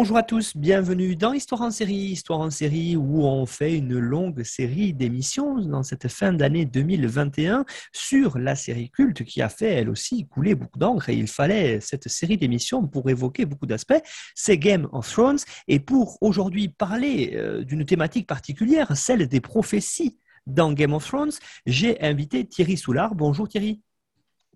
Bonjour 0.00 0.16
à 0.16 0.22
tous, 0.22 0.56
bienvenue 0.56 1.16
dans 1.16 1.32
Histoire 1.32 1.62
en 1.62 1.72
série, 1.72 1.92
Histoire 1.92 2.38
en 2.38 2.50
série 2.50 2.94
où 2.94 3.24
on 3.24 3.46
fait 3.46 3.76
une 3.76 3.98
longue 3.98 4.44
série 4.44 4.94
d'émissions 4.94 5.58
dans 5.58 5.82
cette 5.82 6.06
fin 6.06 6.32
d'année 6.32 6.64
2021 6.64 7.64
sur 7.92 8.38
la 8.38 8.54
série 8.54 8.90
culte 8.90 9.24
qui 9.24 9.42
a 9.42 9.48
fait 9.48 9.72
elle 9.72 9.90
aussi 9.90 10.28
couler 10.28 10.54
beaucoup 10.54 10.78
d'encre 10.78 11.08
et 11.08 11.14
il 11.14 11.26
fallait 11.26 11.80
cette 11.80 12.06
série 12.06 12.36
d'émissions 12.36 12.86
pour 12.86 13.10
évoquer 13.10 13.44
beaucoup 13.44 13.66
d'aspects, 13.66 14.00
c'est 14.36 14.56
Game 14.56 14.88
of 14.92 15.10
Thrones 15.10 15.40
et 15.66 15.80
pour 15.80 16.16
aujourd'hui 16.20 16.68
parler 16.68 17.32
euh, 17.34 17.64
d'une 17.64 17.84
thématique 17.84 18.28
particulière, 18.28 18.96
celle 18.96 19.26
des 19.26 19.40
prophéties 19.40 20.16
dans 20.46 20.72
Game 20.72 20.94
of 20.94 21.04
Thrones, 21.04 21.32
j'ai 21.66 22.00
invité 22.00 22.46
Thierry 22.46 22.76
Soulard. 22.76 23.16
Bonjour 23.16 23.48
Thierry. 23.48 23.82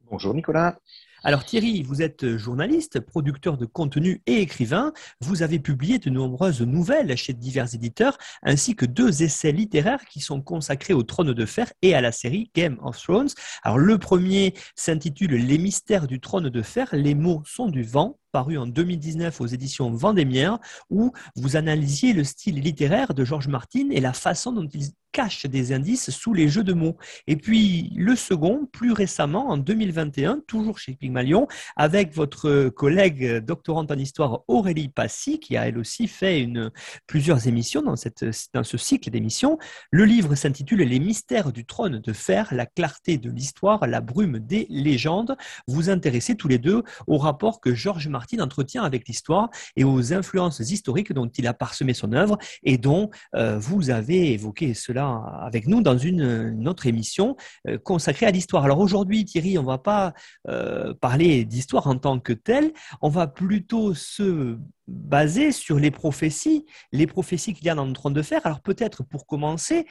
Bonjour 0.09 0.35
Nicolas. 0.35 0.79
Alors 1.25 1.45
Thierry, 1.45 1.85
vous 1.85 2.03
êtes 2.03 2.37
journaliste, 2.37 2.99
producteur 2.99 3.57
de 3.57 3.65
contenu 3.65 4.23
et 4.27 4.41
écrivain. 4.41 4.93
Vous 5.21 5.45
avez 5.45 5.61
publié 5.61 6.01
de 6.01 6.11
nombreuses 6.11 6.63
nouvelles 6.63 7.17
chez 7.17 7.33
divers 7.33 7.73
éditeurs, 7.77 8.19
ainsi 8.43 8.75
que 8.75 8.87
deux 8.87 9.23
essais 9.23 9.53
littéraires 9.53 10.05
qui 10.07 10.19
sont 10.19 10.43
consacrés 10.43 10.95
au 10.95 11.05
trône 11.05 11.33
de 11.33 11.47
fer 11.47 11.73
et 11.81 11.95
à 11.95 12.01
la 12.01 12.11
série 12.11 12.51
Game 12.57 12.77
of 12.83 13.01
Thrones. 13.01 13.29
Alors 13.63 13.79
le 13.79 13.99
premier 13.99 14.55
s'intitule 14.75 15.37
Les 15.37 15.59
mystères 15.59 16.09
du 16.09 16.19
trône 16.19 16.49
de 16.49 16.63
fer, 16.63 16.89
les 16.93 17.15
mots 17.15 17.43
sont 17.47 17.69
du 17.69 17.85
vent 17.85 18.19
paru 18.33 18.57
en 18.59 18.67
2019 18.67 19.41
aux 19.41 19.47
éditions 19.47 19.91
Vendémiaire, 19.91 20.59
où 20.91 21.13
vous 21.37 21.57
analysiez 21.57 22.15
le 22.15 22.25
style 22.25 22.61
littéraire 22.61 23.15
de 23.15 23.25
Georges 23.25 23.49
Martin 23.49 23.91
et 23.91 24.01
la 24.01 24.13
façon 24.13 24.53
dont 24.53 24.69
il 24.73 24.89
cache 25.13 25.45
des 25.47 25.73
indices 25.73 26.11
sous 26.11 26.33
les 26.33 26.49
jeux 26.49 26.65
de 26.65 26.73
mots. 26.73 26.97
Et 27.27 27.37
puis 27.37 27.93
le 27.95 28.17
second, 28.17 28.67
plus 28.73 28.93
récemment, 28.93 29.51
en 29.51 29.59
2021, 29.59 30.41
toujours 30.47 30.79
chez 30.79 30.95
Pygmalion, 30.95 31.47
avec 31.77 32.15
votre 32.15 32.71
collègue 32.71 33.39
doctorante 33.45 33.91
en 33.91 33.99
histoire 33.99 34.41
Aurélie 34.49 34.89
Passy, 34.89 35.39
qui 35.39 35.57
a 35.57 35.69
elle 35.69 35.79
aussi 35.79 36.09
fait 36.09 36.41
une, 36.41 36.71
plusieurs 37.07 37.47
émissions 37.47 37.83
dans, 37.83 37.97
cette, 37.97 38.25
dans 38.55 38.65
ce 38.65 38.79
cycle 38.79 39.11
d'émissions. 39.11 39.59
Le 39.91 40.05
livre 40.05 40.35
s'intitule 40.35 40.81
Les 40.81 40.99
mystères 40.99 41.53
du 41.53 41.67
trône 41.67 41.99
de 42.01 42.13
fer, 42.13 42.49
la 42.53 42.65
clarté 42.65 43.19
de 43.19 43.31
l'histoire, 43.31 43.87
la 43.87 44.01
brume 44.01 44.39
des 44.39 44.67
légendes. 44.71 45.37
Vous 45.69 45.91
intéressez 45.91 46.37
tous 46.37 46.49
les 46.49 46.59
deux 46.59 46.83
au 47.07 47.19
rapport 47.19 47.61
que 47.61 47.75
Georges 47.75 48.09
Martin 48.09 48.22
entretient 48.41 48.83
avec 48.83 49.09
l'histoire 49.09 49.51
et 49.77 49.85
aux 49.85 50.13
influences 50.13 50.61
historiques 50.61 51.13
dont 51.13 51.29
il 51.29 51.47
a 51.47 51.55
parsemé 51.55 51.95
son 51.95 52.13
œuvre 52.13 52.39
et 52.63 52.79
dont 52.79 53.11
euh, 53.35 53.59
vous 53.59 53.91
avez 53.91 54.33
évoqué 54.33 54.75
cela 54.75 55.09
avec 55.43 55.67
nous 55.67 55.83
dans 55.83 55.99
une, 55.99 56.69
autre 56.69 56.87
émission 56.87 57.37
euh, 57.69 57.79
consacrée 57.79 58.27
à 58.27 58.31
l'histoire. 58.31 58.65
Alors 58.65 58.79
aujourd'hui, 58.79 59.25
Thierry, 59.25 59.59
on 59.59 59.63
ne 59.63 59.67
va 59.67 59.79
pas 59.79 60.15
euh, 60.49 60.95
parler 60.95 61.45
d'histoire 61.45 61.87
en 61.87 61.97
tant 61.97 62.19
que 62.21 62.33
telle, 62.33 62.73
on 63.01 63.09
va 63.09 63.27
plutôt 63.27 63.95
se 63.95 64.57
baser 64.87 65.53
sur 65.53 65.79
les 65.79 65.91
prophéties, 65.91 66.67
les 66.93 67.07
prophéties 67.07 67.55
qu'il 67.55 67.67
y 67.67 67.71
a 67.71 67.75
dans 67.75 67.87
le 67.87 67.93
trône 67.93 68.15
de 68.15 68.23
fer. 68.23 68.41
Alors 68.45 68.61
peut-être 68.61 69.05
pour 69.05 69.27
commencer, 69.27 69.87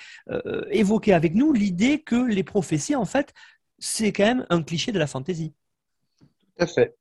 évoquer 0.69 1.13
avec 1.13 1.33
nous 1.33 1.53
l'idée 1.53 2.01
que 2.01 2.27
les 2.27 2.43
prophéties, 2.43 2.95
en 2.95 3.05
fait, 3.05 3.33
c'est 3.79 4.13
quand 4.13 4.25
même 4.25 4.45
un 4.49 4.61
cliché 4.61 4.91
de 4.91 4.99
la 4.99 5.07
fantaisie. 5.07 5.53
Tout 6.19 6.27
à 6.59 6.67
fait. 6.67 6.95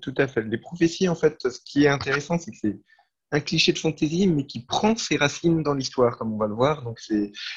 Tout 0.00 0.14
à 0.16 0.26
fait. 0.28 0.42
Les 0.42 0.58
prophéties, 0.58 1.08
en 1.08 1.14
fait, 1.14 1.48
ce 1.48 1.58
qui 1.64 1.84
est 1.84 1.88
intéressant, 1.88 2.38
c'est 2.38 2.50
que 2.50 2.56
c'est 2.60 2.78
un 3.32 3.40
cliché 3.40 3.72
de 3.72 3.78
fantaisie, 3.78 4.26
mais 4.28 4.46
qui 4.46 4.64
prend 4.64 4.96
ses 4.96 5.16
racines 5.16 5.62
dans 5.62 5.74
l'histoire, 5.74 6.16
comme 6.16 6.32
on 6.32 6.38
va 6.38 6.46
le 6.46 6.54
voir. 6.54 6.82
Donc 6.82 7.00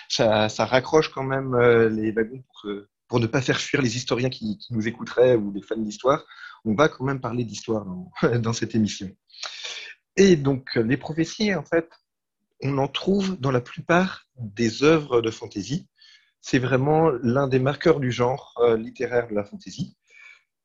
ça, 0.09 0.47
raccroche 0.65 1.09
quand 1.09 1.23
même 1.23 1.53
euh, 1.53 1.89
les 1.89 2.11
wagons 2.11 2.41
pour, 2.41 2.71
pour, 3.07 3.19
ne 3.19 3.27
pas 3.27 3.41
faire 3.41 3.59
fuir 3.59 3.81
les 3.81 3.95
historiens 3.95 4.29
qui, 4.29 4.59
nous 4.71 4.87
écouteraient 4.87 5.35
ou 5.35 5.51
les 5.51 5.61
fans 5.61 5.77
d'histoire. 5.77 6.25
On 6.65 6.73
va 6.73 6.89
quand 6.89 7.05
même 7.05 7.21
parler 7.21 7.43
d'histoire 7.43 7.85
dans, 8.39 8.53
cette 8.53 8.75
émission. 8.75 9.09
Et 10.15 10.35
donc 10.35 10.75
les 10.75 10.97
prophéties, 10.97 11.53
en 11.53 11.63
fait, 11.63 11.89
on 12.61 12.77
en 12.77 12.87
trouve 12.87 13.39
dans 13.39 13.51
la 13.51 13.61
plupart 13.61 14.25
des 14.37 14.83
œuvres 14.83 15.21
de 15.21 15.31
fantaisie. 15.31 15.87
C'est 16.41 16.59
vraiment 16.59 17.09
l'un 17.21 17.47
des 17.47 17.59
marqueurs 17.59 17.99
du 17.99 18.11
genre 18.11 18.53
euh, 18.61 18.77
littéraire 18.77 19.27
de 19.27 19.35
la 19.35 19.43
fantaisie 19.43 19.97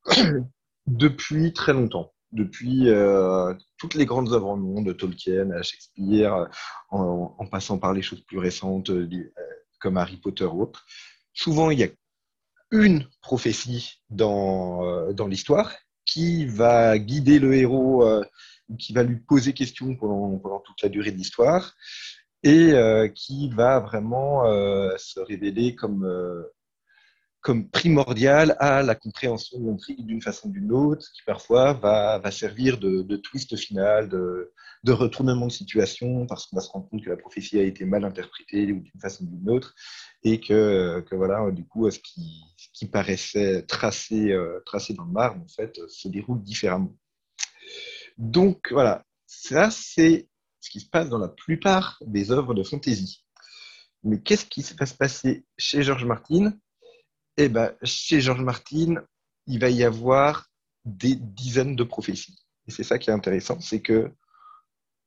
depuis 0.87 1.53
très 1.53 1.73
longtemps 1.73 2.15
depuis 2.35 2.91
euh, 2.91 3.55
toutes 3.79 3.95
les 3.95 4.05
grandes 4.05 4.33
œuvres 4.33 4.51
au 4.51 4.57
monde, 4.57 4.87
de 4.87 4.93
Tolkien 4.93 5.51
à 5.53 5.63
Shakespeare, 5.63 6.49
en, 6.91 7.47
passant 7.51 7.79
par 7.79 7.95
les 7.95 8.03
choses 8.03 8.21
plus 8.23 8.39
récentes 8.39 8.91
euh, 8.91 9.09
comme 9.81 9.97
Harry 9.97 10.17
Potter 10.17 10.45
ou 10.45 10.63
autres. 10.63 10.85
Souvent, 11.33 11.71
il 11.71 11.79
y 11.79 11.85
a 11.85 11.89
une 12.71 13.07
prophétie 13.23 14.03
dans, 14.11 14.85
euh, 14.85 15.13
dans 15.13 15.29
l'histoire 15.29 15.73
qui 16.05 16.45
va 16.45 16.99
guider 16.99 17.39
le 17.39 17.55
héros, 17.55 18.05
qui 18.79 18.93
va 18.93 19.03
lui 19.03 19.17
poser 19.17 19.55
question 19.55 19.97
pendant, 19.97 20.39
pendant 20.39 20.61
toute 20.61 20.83
la 20.83 20.91
durée 20.91 21.13
de 21.13 21.17
l'histoire 21.17 21.75
et 22.43 22.75
qui 23.15 23.49
va 23.49 23.81
vraiment 23.81 24.45
se 24.99 25.19
révéler 25.21 25.75
comme 25.75 26.07
comme 27.45 27.69
primordial 27.69 28.57
à 28.59 28.83
la 28.83 28.95
compréhension 28.95 29.61
de 29.61 29.67
l'intrigue 29.67 30.07
d'une 30.07 30.23
façon 30.23 30.49
ou 30.49 30.53
d'une 30.53 30.73
autre, 30.73 31.07
qui 31.15 31.23
parfois 31.27 31.75
va, 31.75 32.19
va 32.19 32.31
servir 32.31 32.79
de, 32.79 33.03
de, 33.03 33.17
twist 33.17 33.55
final, 33.57 34.09
de, 34.09 34.51
de, 34.83 34.93
retournement 34.93 35.49
de 35.49 35.53
situation, 35.53 36.27
parce 36.27 36.47
qu'on 36.47 36.57
va 36.57 36.63
se 36.63 36.71
rendre 36.71 36.89
compte 36.89 37.05
que 37.05 37.11
la 37.11 37.19
prophétie 37.19 37.59
a 37.59 37.63
été 37.63 37.85
mal 37.85 38.03
interprétée 38.07 38.65
d'une 38.65 39.01
façon 39.01 39.25
ou 39.25 39.27
d'une 39.27 39.51
autre, 39.51 39.75
et 40.23 40.41
que, 40.41 41.01
que, 41.03 41.15
voilà, 41.15 41.51
du 41.51 41.67
coup, 41.67 41.91
ce 41.91 41.99
qui, 41.99 42.41
ce 42.57 42.69
qui 42.73 42.87
paraissait 42.87 43.61
tracé, 43.67 44.33
euh, 44.33 44.61
tracé 44.65 44.95
dans 44.95 45.05
le 45.05 45.13
marbre, 45.13 45.43
en 45.45 45.49
fait, 45.49 45.79
se 45.87 46.09
déroule 46.09 46.43
différemment. 46.43 46.97
Donc 48.17 48.73
voilà, 48.73 49.05
ça 49.27 49.71
c'est 49.71 50.31
ce 50.61 50.71
qui 50.71 50.81
se 50.81 50.89
passe 50.89 51.11
dans 51.11 51.19
la 51.19 51.29
plupart 51.29 51.99
des 52.07 52.31
œuvres 52.31 52.55
de 52.55 52.63
fantasy. 52.63 53.23
Mais 54.03 54.23
qu'est-ce 54.23 54.47
qui 54.47 54.63
se 54.63 54.75
passer 54.75 55.45
chez 55.59 55.83
George 55.83 56.07
Martin? 56.07 56.55
Eh 57.37 57.49
ben, 57.49 57.75
chez 57.83 58.21
George 58.21 58.43
Martin, 58.43 59.03
il 59.47 59.59
va 59.59 59.71
y 59.71 59.85
avoir 59.85 60.51
des 60.85 61.17
dizaines 61.17 61.77
de 61.77 61.85
prophéties. 61.85 62.37
Et 62.67 62.71
c'est 62.71 62.85
ça 62.85 62.99
qui 62.99 63.11
est 63.11 63.13
intéressant, 63.13 63.61
c'est 63.61 63.81
que, 63.81 64.11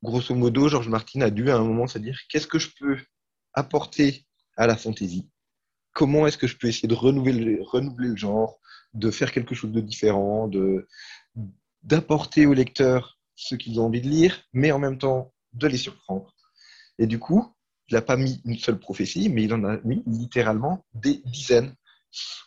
grosso 0.03 0.35
modo, 0.35 0.68
George 0.69 0.89
Martin 0.89 1.21
a 1.21 1.29
dû 1.29 1.50
à 1.50 1.57
un 1.57 1.63
moment 1.63 1.88
se 1.88 1.97
dire 2.00 2.19
qu'est-ce 2.29 2.47
que 2.47 2.59
je 2.59 2.69
peux 2.79 2.97
apporter 3.53 4.25
à 4.56 4.68
la 4.68 4.75
fantaisie? 4.75 5.29
Comment 5.94 6.27
est-ce 6.27 6.38
que 6.38 6.47
je 6.47 6.57
peux 6.57 6.68
essayer 6.68 6.88
de 6.88 6.94
renouveler, 6.94 7.59
le 7.97 8.15
genre, 8.15 8.59
de 8.94 9.09
faire 9.09 9.31
quelque 9.31 9.56
chose 9.56 9.71
de 9.71 9.81
différent, 9.81 10.50
d'apporter 11.81 12.45
aux 12.45 12.53
lecteurs 12.53 13.18
ce 13.35 13.56
qu'ils 13.56 13.79
ont 13.79 13.85
envie 13.85 14.01
de 14.01 14.09
lire, 14.09 14.44
mais 14.53 14.71
en 14.71 14.79
même 14.79 15.00
temps 15.00 15.33
de 15.53 15.68
les 15.68 15.77
surprendre? 15.77 16.35
Et 17.00 17.07
du 17.07 17.18
coup, 17.18 17.56
il 17.89 17.95
n'a 17.95 18.01
pas 18.01 18.18
mis 18.18 18.41
une 18.45 18.57
seule 18.57 18.79
prophétie, 18.79 19.29
mais 19.29 19.44
il 19.44 19.53
en 19.53 19.63
a 19.63 19.77
mis 19.83 20.03
littéralement 20.06 20.85
des 20.94 21.21
dizaines 21.25 21.74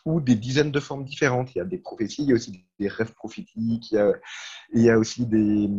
ou 0.05 0.21
des 0.21 0.35
dizaines 0.35 0.71
de 0.71 0.79
formes 0.79 1.05
différentes. 1.05 1.53
Il 1.55 1.59
y 1.59 1.61
a 1.61 1.65
des 1.65 1.77
prophéties, 1.77 2.23
il 2.23 2.29
y 2.29 2.31
a 2.31 2.35
aussi 2.35 2.65
des 2.79 2.87
rêves 2.87 3.13
prophétiques, 3.13 3.91
il 3.91 4.15
y 4.73 4.89
a, 4.89 4.97
aussi 4.97 5.25
des, 5.25 5.69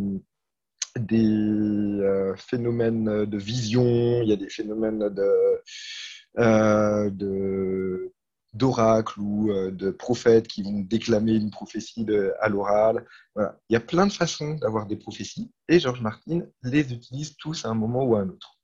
euh, 1.12 2.34
phénomènes 2.36 3.24
de 3.24 3.38
vision, 3.38 4.22
il 4.22 4.28
y 4.28 4.32
a 4.32 4.36
des 4.36 4.50
phénomènes 4.50 5.08
de, 5.08 5.62
euh, 6.38 7.10
d'oracles 8.52 9.20
ou 9.20 9.50
euh, 9.50 9.70
de 9.70 9.90
prophètes 9.90 10.46
qui 10.46 10.62
vont 10.62 10.80
déclamer 10.80 11.34
une 11.34 11.50
prophétie 11.50 12.06
à 12.40 12.48
l'oral. 12.48 13.04
Il 13.36 13.44
y 13.70 13.76
a 13.76 13.80
plein 13.80 14.06
de 14.06 14.12
façons 14.12 14.54
d'avoir 14.54 14.86
des 14.86 14.96
prophéties 14.96 15.50
et 15.68 15.80
George 15.80 16.00
Martin 16.00 16.42
les 16.62 16.92
utilise 16.92 17.36
tous 17.36 17.64
à 17.64 17.68
un 17.68 17.74
moment 17.74 18.04
ou 18.04 18.16
à 18.16 18.20
un 18.20 18.28
autre. 18.28 18.58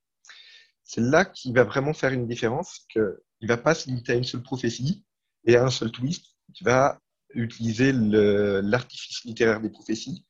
C'est 0.88 1.02
là 1.02 1.26
qu'il 1.26 1.52
va 1.52 1.64
vraiment 1.64 1.92
faire 1.92 2.12
une 2.12 2.26
différence, 2.26 2.86
qu'il 2.90 3.02
ne 3.42 3.46
va 3.46 3.58
pas 3.58 3.74
se 3.74 3.88
limiter 3.88 4.12
à 4.12 4.14
une 4.14 4.24
seule 4.24 4.42
prophétie, 4.42 5.04
et 5.44 5.56
un 5.56 5.70
seul 5.70 5.90
twist 5.90 6.24
qui 6.54 6.64
va 6.64 6.98
utiliser 7.34 7.92
l'artifice 7.92 9.24
littéraire 9.24 9.60
des 9.60 9.70
prophéties 9.70 10.24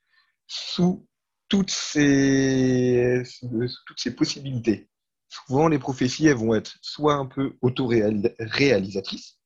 sous 0.46 1.06
toutes 1.49 1.70
ces, 1.70 3.22
toutes 3.87 4.00
ces 4.00 4.14
possibilités. 4.14 4.88
Souvent, 5.28 5.69
les 5.69 5.78
prophéties, 5.78 6.26
elles 6.26 6.37
vont 6.37 6.55
être 6.55 6.76
soit 6.81 7.14
un 7.14 7.26
peu 7.26 7.55
autoréalisatrices. 7.60 9.38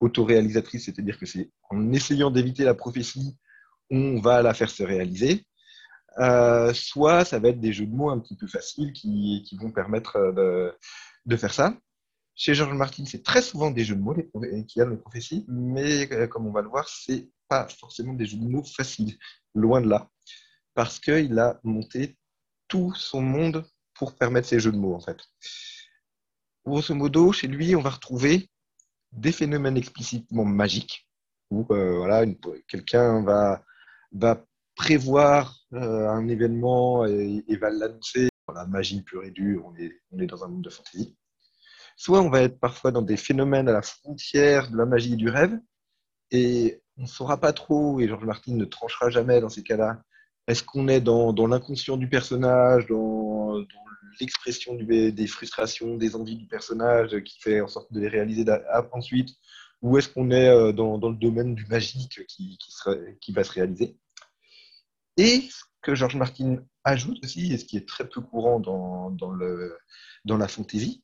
Autoréalisatrices, 0.00 0.84
c'est-à-dire 0.84 1.18
que 1.18 1.26
c'est 1.26 1.50
en 1.70 1.92
essayant 1.92 2.30
d'éviter 2.30 2.64
la 2.64 2.74
prophétie, 2.74 3.36
on 3.90 4.20
va 4.20 4.42
la 4.42 4.54
faire 4.54 4.70
se 4.70 4.82
réaliser. 4.82 5.44
Euh, 6.18 6.72
soit 6.72 7.24
ça 7.24 7.38
va 7.38 7.48
être 7.48 7.60
des 7.60 7.72
jeux 7.72 7.86
de 7.86 7.94
mots 7.94 8.10
un 8.10 8.18
petit 8.18 8.36
peu 8.36 8.46
faciles 8.46 8.92
qui, 8.92 9.44
qui 9.46 9.56
vont 9.56 9.70
permettre 9.70 10.32
de, 10.34 10.74
de 11.26 11.36
faire 11.36 11.52
ça. 11.52 11.76
Chez 12.38 12.52
George 12.52 12.74
Martin, 12.74 13.06
c'est 13.06 13.22
très 13.22 13.40
souvent 13.40 13.70
des 13.70 13.82
jeux 13.82 13.96
de 13.96 14.02
mots 14.02 14.14
qui 14.68 14.78
a 14.82 14.84
les 14.84 14.98
prophéties, 14.98 15.46
mais 15.48 16.12
euh, 16.12 16.26
comme 16.26 16.46
on 16.46 16.52
va 16.52 16.60
le 16.60 16.68
voir, 16.68 16.86
c'est 16.86 17.30
pas 17.48 17.66
forcément 17.66 18.12
des 18.12 18.26
jeux 18.26 18.36
de 18.36 18.46
mots 18.46 18.62
faciles, 18.62 19.16
loin 19.54 19.80
de 19.80 19.88
là, 19.88 20.10
parce 20.74 21.00
qu'il 21.00 21.38
a 21.38 21.58
monté 21.64 22.18
tout 22.68 22.92
son 22.94 23.22
monde 23.22 23.64
pour 23.94 24.14
permettre 24.16 24.48
ces 24.48 24.60
jeux 24.60 24.70
de 24.70 24.76
mots, 24.76 24.94
en 24.94 25.00
fait. 25.00 25.16
Grosso 26.66 26.94
modo, 26.94 27.32
chez 27.32 27.46
lui, 27.46 27.74
on 27.74 27.80
va 27.80 27.88
retrouver 27.88 28.50
des 29.12 29.32
phénomènes 29.32 29.78
explicitement 29.78 30.44
magiques, 30.44 31.08
où 31.50 31.66
euh, 31.70 31.96
voilà, 31.96 32.26
quelqu'un 32.68 33.22
va, 33.22 33.64
va 34.12 34.44
prévoir 34.74 35.58
euh, 35.72 36.06
un 36.10 36.28
événement 36.28 37.06
et, 37.06 37.42
va 37.58 37.70
l'annoncer. 37.70 38.28
La 38.54 38.66
magie 38.66 39.02
pure 39.02 39.24
et 39.24 39.32
dure, 39.32 39.66
on 39.66 39.74
est, 39.74 40.00
on 40.12 40.20
est 40.20 40.26
dans 40.26 40.44
un 40.44 40.48
monde 40.48 40.62
de 40.62 40.70
fantasy. 40.70 41.16
Soit 41.96 42.20
on 42.20 42.28
va 42.28 42.42
être 42.42 42.60
parfois 42.60 42.92
dans 42.92 43.02
des 43.02 43.16
phénomènes 43.16 43.68
à 43.68 43.72
la 43.72 43.82
frontière 43.82 44.70
de 44.70 44.76
la 44.76 44.84
magie 44.84 45.14
et 45.14 45.16
du 45.16 45.30
rêve, 45.30 45.58
et 46.30 46.82
on 46.98 47.02
ne 47.02 47.06
saura 47.06 47.40
pas 47.40 47.54
trop, 47.54 48.00
et 48.00 48.08
Georges 48.08 48.26
Martin 48.26 48.52
ne 48.54 48.66
tranchera 48.66 49.08
jamais 49.08 49.40
dans 49.40 49.48
ces 49.48 49.62
cas-là, 49.62 50.02
est-ce 50.46 50.62
qu'on 50.62 50.88
est 50.88 51.00
dans, 51.00 51.32
l'inconscient 51.46 51.96
du 51.96 52.08
personnage, 52.08 52.86
dans, 52.86 53.64
l'expression 54.20 54.74
des 54.74 55.26
frustrations, 55.26 55.96
des 55.96 56.16
envies 56.16 56.36
du 56.36 56.46
personnage 56.46 57.18
qui 57.24 57.40
fait 57.40 57.60
en 57.60 57.68
sorte 57.68 57.92
de 57.92 58.00
les 58.00 58.08
réaliser 58.08 58.44
ensuite, 58.92 59.30
ou 59.82 59.98
est-ce 59.98 60.08
qu'on 60.08 60.30
est 60.30 60.48
euh, 60.48 60.72
dans, 60.72 60.96
le 60.96 61.16
domaine 61.16 61.54
du 61.54 61.66
magique 61.66 62.20
qui, 62.26 62.58
va 63.32 63.44
se 63.44 63.52
réaliser? 63.52 63.96
Et 65.16 65.40
ce 65.50 65.64
que 65.80 65.94
Georges 65.94 66.16
Martin 66.16 66.58
ajoute 66.84 67.24
aussi, 67.24 67.52
et 67.52 67.58
ce 67.58 67.64
qui 67.64 67.78
est 67.78 67.88
très 67.88 68.08
peu 68.08 68.20
courant 68.20 68.60
dans 68.60 70.36
la 70.36 70.48
fantaisie, 70.48 71.02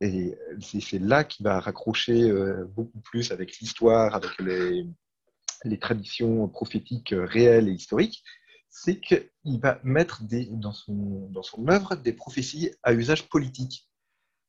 et 0.00 0.34
c'est 0.60 0.98
là 0.98 1.24
qu'il 1.24 1.44
va 1.44 1.60
raccrocher 1.60 2.30
euh, 2.30 2.64
beaucoup 2.74 3.00
plus 3.00 3.32
avec 3.32 3.58
l'histoire, 3.58 4.14
avec 4.14 4.30
les, 4.38 5.78
traditions 5.78 6.48
prophétiques 6.48 7.12
euh, 7.12 7.26
réelles 7.26 7.68
et 7.68 7.72
historiques, 7.72 8.24
c'est 8.70 8.98
qu'il 8.98 9.60
va 9.60 9.78
mettre 9.84 10.22
dans, 10.52 10.72
son, 10.72 11.68
œuvre 11.68 11.96
des 11.96 12.14
prophéties 12.14 12.70
à 12.82 12.94
usage 12.94 13.28
politique. 13.28 13.90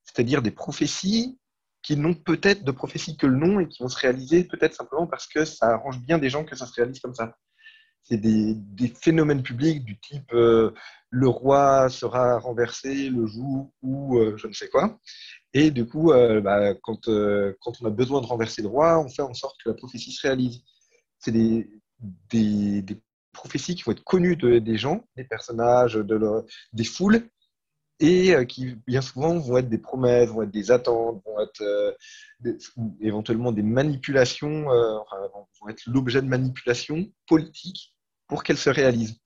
C'est-à-dire 0.05 0.41
des 0.41 0.51
prophéties 0.51 1.38
qui 1.81 1.98
n'ont 1.98 2.13
peut-être 2.13 2.63
de 2.63 2.72
prophéties 2.72 3.17
que 3.17 3.27
le 3.27 3.36
nom 3.36 3.60
et 3.60 3.67
qui 3.67 3.81
vont 3.84 3.89
se 3.89 3.98
réaliser 3.98 4.43
peut-être 4.46 4.75
simplement 4.75 5.08
parce 5.08 5.27
que 5.27 5.43
ça 5.43 5.74
arrange 5.74 6.00
bien 6.00 6.17
des 6.17 6.29
gens 6.29 6.46
que 6.46 6.55
ça 6.55 6.65
se 6.65 6.74
réalise 6.74 7.00
comme 7.00 7.15
ça. 7.15 7.36
C'est 8.03 8.17
des, 8.17 8.55
phénomènes 9.01 9.43
publics 9.43 9.84
du 9.84 10.00
type 10.00 10.31
euh, 10.34 10.72
le 11.10 11.27
roi 11.27 11.89
sera 11.89 12.39
renversé 12.39 13.10
le 13.10 13.25
jour 13.25 13.74
où 13.81 14.20
je 14.38 14.48
ne 14.48 14.53
sais 14.53 14.70
quoi. 14.70 15.00
Et 15.53 15.72
du 15.72 15.86
coup, 15.86 16.12
euh, 16.12 16.39
bah, 16.39 16.74
quand, 16.75 17.08
euh, 17.10 17.55
quand, 17.62 17.81
on 17.81 17.86
a 17.86 17.89
besoin 17.89 18.22
de 18.22 18.25
renverser 18.25 18.62
le 18.62 18.70
roi, 18.70 19.00
on 19.00 19.10
fait 19.10 19.22
en 19.22 19.34
sorte 19.34 19.58
que 19.62 19.70
la 19.70 19.75
prophétie 19.75 20.12
se 20.12 20.22
réalise. 20.25 20.62
C'est 21.20 21.31
des, 21.31 21.70
des, 22.29 22.81
des, 22.81 23.01
prophéties 23.34 23.75
qui 23.75 23.84
vont 23.84 23.91
être 23.93 24.03
connues 24.03 24.36
de, 24.36 24.60
des 24.60 24.77
gens, 24.77 25.05
des 25.15 25.24
personnages, 25.24 25.93
de 25.93 26.46
des 26.74 26.84
foules, 26.84 27.29
et 28.00 28.36
euh, 28.36 28.43
qui 28.46 28.75
bien 28.88 29.01
souvent 29.01 29.38
vont 29.39 29.58
être 29.58 29.70
des 29.70 29.77
promesses, 29.77 30.29
vont 30.29 30.43
être 30.43 30.51
des 30.51 30.72
attentes, 30.72 31.24
vont 31.25 31.39
être 31.39 31.96
éventuellement 33.00 33.51
des 33.51 33.63
manipulations, 33.63 34.63
vont 34.65 35.70
être 35.70 35.84
l'objet 35.88 36.22
de 36.22 36.27
manipulations 36.27 37.10
politiques 37.27 37.96
pour 38.27 38.43
qu'elles 38.43 38.58
se 38.58 38.70
réalisent. 38.70 39.20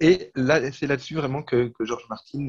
Et 0.00 0.32
là, 0.34 0.72
c'est 0.72 0.86
là-dessus 0.86 1.16
vraiment 1.16 1.42
que, 1.42 1.68
que 1.68 1.84
Georges 1.84 2.08
Martin 2.08 2.46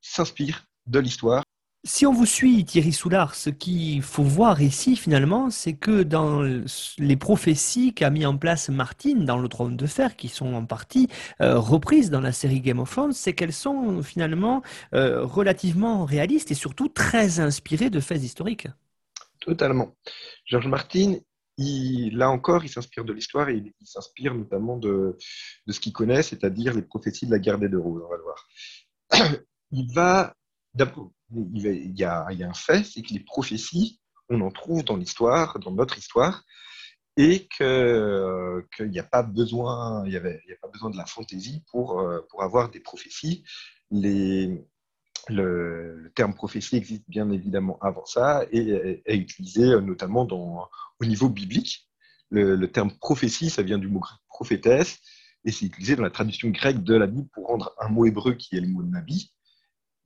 s'inspire 0.00 0.64
de 0.86 0.98
l'histoire 0.98 1.44
si 1.84 2.04
on 2.04 2.12
vous 2.12 2.26
suit, 2.26 2.64
Thierry 2.64 2.92
Soulard, 2.92 3.34
ce 3.34 3.48
qu'il 3.48 4.02
faut 4.02 4.22
voir 4.22 4.60
ici 4.60 4.96
finalement, 4.96 5.48
c'est 5.48 5.72
que 5.72 6.02
dans 6.02 6.42
les 6.98 7.16
prophéties 7.16 7.94
qu'a 7.94 8.10
mis 8.10 8.26
en 8.26 8.36
place 8.36 8.68
Martine 8.68 9.24
dans 9.24 9.38
le 9.38 9.48
trône 9.48 9.76
de 9.76 9.86
fer, 9.86 10.16
qui 10.16 10.28
sont 10.28 10.52
en 10.52 10.66
partie 10.66 11.08
euh, 11.40 11.58
reprises 11.58 12.10
dans 12.10 12.20
la 12.20 12.32
série 12.32 12.60
Game 12.60 12.80
of 12.80 12.90
Thrones, 12.90 13.12
c'est 13.12 13.32
qu'elles 13.32 13.54
sont 13.54 14.02
finalement 14.02 14.62
euh, 14.94 15.24
relativement 15.24 16.04
réalistes 16.04 16.50
et 16.50 16.54
surtout 16.54 16.88
très 16.88 17.40
inspirées 17.40 17.90
de 17.90 18.00
faits 18.00 18.22
historiques. 18.22 18.68
Totalement. 19.40 19.96
George 20.44 20.66
Martin, 20.66 21.16
là 21.58 22.30
encore, 22.30 22.62
il 22.62 22.68
s'inspire 22.68 23.06
de 23.06 23.14
l'histoire 23.14 23.48
et 23.48 23.56
il, 23.56 23.86
s'inspire 23.86 24.34
notamment 24.34 24.76
de, 24.76 25.16
ce 25.66 25.80
qu'il 25.80 25.94
connaît, 25.94 26.22
c'est-à-dire 26.22 26.74
les 26.74 26.82
prophéties 26.82 27.24
de 27.24 27.30
la 27.30 27.38
guerre 27.38 27.58
des 27.58 27.70
deux 27.70 27.78
roses, 27.78 28.02
on 28.04 28.10
va 28.10 28.16
le 28.16 28.22
voir. 28.22 28.48
Il 29.72 29.92
va 29.94 30.34
il 31.32 31.98
y, 31.98 32.04
a, 32.04 32.26
un 32.26 32.54
fait, 32.54 32.84
c'est 32.84 33.02
que 33.02 33.12
les 33.12 33.20
prophéties, 33.20 34.00
on 34.28 34.40
en 34.40 34.50
trouve 34.50 34.84
dans 34.84 34.96
l'histoire, 34.96 35.58
dans 35.58 35.72
notre 35.72 35.98
histoire, 35.98 36.44
et 37.16 37.48
qu'il 37.56 38.90
n'y 38.90 38.98
a 38.98 39.04
pas 39.04 39.22
besoin, 39.22 40.04
il 40.06 40.12
y 40.14 40.18
pas 40.18 40.68
besoin 40.68 40.90
de 40.90 40.96
la 40.96 41.06
fantaisie 41.06 41.62
pour, 41.70 42.00
euh, 42.00 42.20
avoir 42.38 42.70
des 42.70 42.80
prophéties. 42.80 43.44
Le, 43.90 44.64
terme 46.14 46.34
prophétie 46.34 46.76
existe 46.76 47.04
bien 47.08 47.30
évidemment 47.30 47.78
avant 47.80 48.04
ça 48.06 48.44
et 48.50 49.02
est, 49.04 49.16
utilisé 49.16 49.64
euh, 49.64 49.80
notamment 49.80 50.26
au 50.98 51.04
niveau 51.04 51.28
biblique. 51.28 51.88
Le, 52.30 52.64
terme 52.66 52.92
prophétie, 52.92 53.50
ça 53.50 53.62
vient 53.62 53.78
du 53.78 53.88
mot 53.88 54.00
prophétesse 54.28 54.98
et 55.44 55.52
c'est 55.52 55.66
utilisé 55.66 55.96
dans 55.96 56.02
la 56.02 56.10
traduction 56.10 56.48
grecque 56.50 56.82
de 56.82 56.94
la 56.94 57.06
Bible 57.06 57.28
pour 57.32 57.48
rendre 57.48 57.74
un 57.80 57.88
mot 57.88 58.06
hébreu 58.06 58.34
qui 58.34 58.56
est 58.56 58.60
le 58.60 58.68
mot 58.68 58.82
nabi 58.82 59.32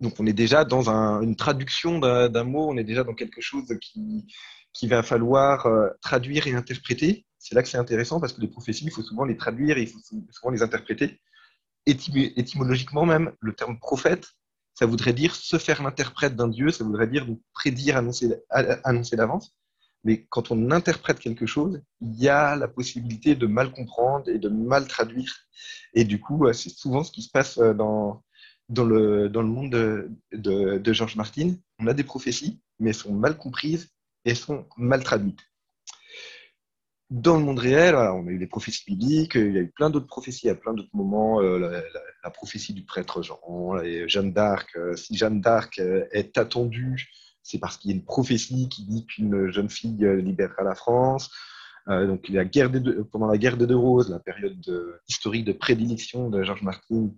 donc 0.04 0.20
on 0.20 0.26
est 0.26 0.34
déjà 0.34 0.64
dans 0.64 0.88
une 1.23 1.34
traduction 1.34 1.99
d'un 1.99 2.44
mot, 2.44 2.68
on 2.70 2.76
est 2.76 2.84
déjà 2.84 3.02
dans 3.04 3.14
quelque 3.14 3.40
chose 3.40 3.66
qui, 3.80 4.87
va 4.87 5.02
falloir 5.02 5.66
euh, 5.66 5.88
traduire 6.02 6.46
et 6.46 6.54
interpréter. 6.54 7.25
C'est 7.38 7.54
là 7.54 7.62
que 7.62 7.68
c'est 7.68 7.78
intéressant 7.78 8.20
parce 8.20 8.34
que 8.34 8.40
les 8.40 8.49
prophéties, 8.49 8.84
il 8.84 8.90
faut 8.90 9.02
souvent 9.02 9.25
les 9.25 9.37
traduire 9.37 9.78
et 9.78 9.82
il 9.82 9.88
faut 9.88 10.00
souvent 10.00 10.50
les 10.50 10.62
interpréter. 10.62 11.20
étymologiquement 11.87 13.06
même, 13.06 13.32
le 13.40 13.54
terme 13.54 13.78
prophète, 13.78 14.26
ça 14.75 14.87
voudrait 14.87 15.14
dire 15.14 15.34
se 15.34 15.58
faire 15.58 15.82
l'interprète 15.82 16.37
d'un 16.37 16.49
Dieu, 16.49 16.70
ça 16.70 16.84
voudrait 16.84 17.06
dire 17.06 17.26
prédire, 17.54 17.96
annoncer, 17.96 18.34
annoncer 18.50 19.16
d'avance. 19.16 19.54
Mais 20.04 20.26
quand 20.28 20.50
on 20.50 20.70
interprète 20.70 21.18
quelque 21.18 21.46
chose, 21.46 21.80
il 22.02 22.14
y 22.20 22.28
a 22.28 22.56
la 22.56 22.68
possibilité 22.68 23.37
de 23.37 23.46
mal 23.46 23.73
comprendre 23.73 24.28
et 24.28 24.38
de 24.38 24.50
mal 24.50 24.87
traduire. 24.87 25.32
Et 25.94 26.04
du 26.04 26.20
coup, 26.20 26.52
c'est 26.52 26.68
souvent 26.68 27.04
ce 27.04 27.12
qui 27.12 27.23
se 27.23 27.30
passe 27.30 27.56
euh, 27.56 27.73
dans, 27.73 28.24
dans, 28.68 28.85
le, 28.85 29.28
dans 29.28 29.42
le 29.42 29.49
monde 29.49 29.71
de, 29.71 30.11
de, 30.33 30.78
de 30.78 30.92
Georges 30.92 31.16
Martin. 31.16 31.54
On 31.78 31.87
a 31.87 31.94
des 31.94 32.04
prophéties, 32.04 32.61
mais 32.78 32.90
elles 32.90 32.97
sont 32.97 33.12
mal 33.12 33.37
comprises 33.37 33.90
et 34.25 34.35
sont 34.35 34.66
mal 34.76 35.02
traduites. 35.02 35.40
Dans 37.11 37.37
le 37.37 37.44
monde 37.44 37.59
réel, 37.59 37.94
on 37.94 38.26
a 38.26 38.30
eu 38.30 38.38
des 38.38 38.47
prophéties 38.47 38.85
bibliques, 38.87 39.35
il 39.35 39.52
y 39.52 39.59
a 39.59 39.61
eu 39.61 39.71
plein 39.71 39.90
d'autres 39.90 40.06
prophéties 40.06 40.49
à 40.49 40.54
plein 40.54 40.73
d'autres 40.73 40.94
moments, 40.94 41.40
euh, 41.40 41.59
la, 42.25 42.30
prophétie 42.30 42.73
du 42.73 42.83
prêtre 42.83 43.23
Jean, 43.23 43.38
Jeanne 44.06 44.33
d'Arc. 44.33 44.75
Euh, 44.76 44.97
si 44.97 45.16
Jeanne 45.16 45.40
d'Arc 45.40 45.78
euh, 45.78 46.06
est 46.12 46.38
attendue, 46.38 47.06
c'est 47.42 47.59
parce 47.59 47.76
qu'il 47.76 47.90
y 47.90 47.94
a 47.94 47.97
une 47.97 48.04
prophétie 48.04 48.68
qui 48.71 48.85
dit 48.87 49.06
qu'une 49.06 49.50
jeune 49.52 49.68
fille 49.68 50.04
libérera 50.23 50.62
la 50.62 50.75
France. 50.75 51.30
donc, 51.87 52.26
la 52.30 52.47
guerre 52.47 52.71
pendant 53.12 53.26
la 53.26 53.37
guerre 53.37 53.59
des 53.59 53.66
Deux 53.66 53.76
Roses, 53.76 54.09
la 54.09 54.18
période 54.18 55.02
historique 55.06 55.44
de 55.44 55.52
prédilection 55.52 56.30
de 56.30 56.42
Georges 56.42 56.62
Martin, 56.62 57.11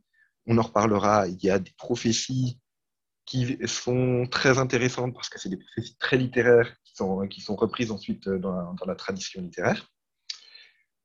on 0.47 0.59
en 0.59 0.62
reparlera. 0.62 1.29
Il 1.29 1.43
y 1.43 1.50
a 1.50 1.59
des 1.59 1.73
prophéties 1.76 2.59
qui 3.26 3.59
sont 3.67 4.26
très 4.31 4.59
intéressantes 4.59 5.12
parce 5.12 5.29
que 5.29 5.38
c'est 5.38 5.49
des 5.49 5.57
prophéties 5.57 5.97
très 5.99 6.17
littéraires 6.17 6.73
qui 6.85 6.95
sont, 6.95 7.26
qui 7.26 7.41
sont 7.41 7.57
reprises 7.57 7.91
ensuite 7.91 8.29
euh, 8.29 8.38
dans 8.38 8.87
la, 8.87 8.95
tradition 8.95 9.43
littéraire. 9.43 9.91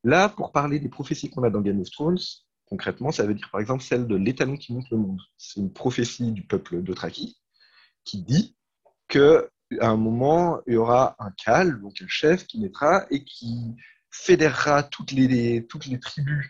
Là, 0.04 0.30
pour 0.30 0.52
parler 0.52 0.80
des 0.80 0.90
prophéties 0.90 1.30
qu'on 1.30 1.44
a 1.44 1.50
dans 1.50 1.62
Game 1.62 1.82
of 1.82 1.90
Thrones, 1.90 2.20
concrètement, 2.66 3.12
ça 3.12 3.26
veut 3.26 3.34
dire 3.34 3.50
par 3.52 3.60
exemple 3.60 3.84
celle 3.84 4.08
de 4.08 4.16
l'étalon 4.16 4.56
qui 4.56 4.74
monte 4.74 4.90
le 4.92 4.98
monde. 4.98 5.20
C'est 5.38 5.60
une 5.60 5.74
prophétie 5.74 6.32
du 6.32 6.44
peuple 6.44 6.82
d'Othraki 6.82 7.38
qui 8.04 8.22
dit 8.22 8.56
qu'à 9.08 9.42
un 9.82 9.98
moment, 9.98 10.62
il 10.68 10.74
y 10.74 10.78
aura 10.78 11.16
un 11.20 11.32
Khal, 11.32 11.82
donc 11.82 12.02
un 12.02 12.08
chef 12.08 12.46
qui 12.46 12.60
naîtra 12.60 13.06
et 13.10 13.24
qui 13.24 13.76
fédérera 14.12 14.84
toutes 14.84 15.12
les, 15.12 15.66
toutes 15.68 15.88
les 15.88 16.00
tribus 16.00 16.50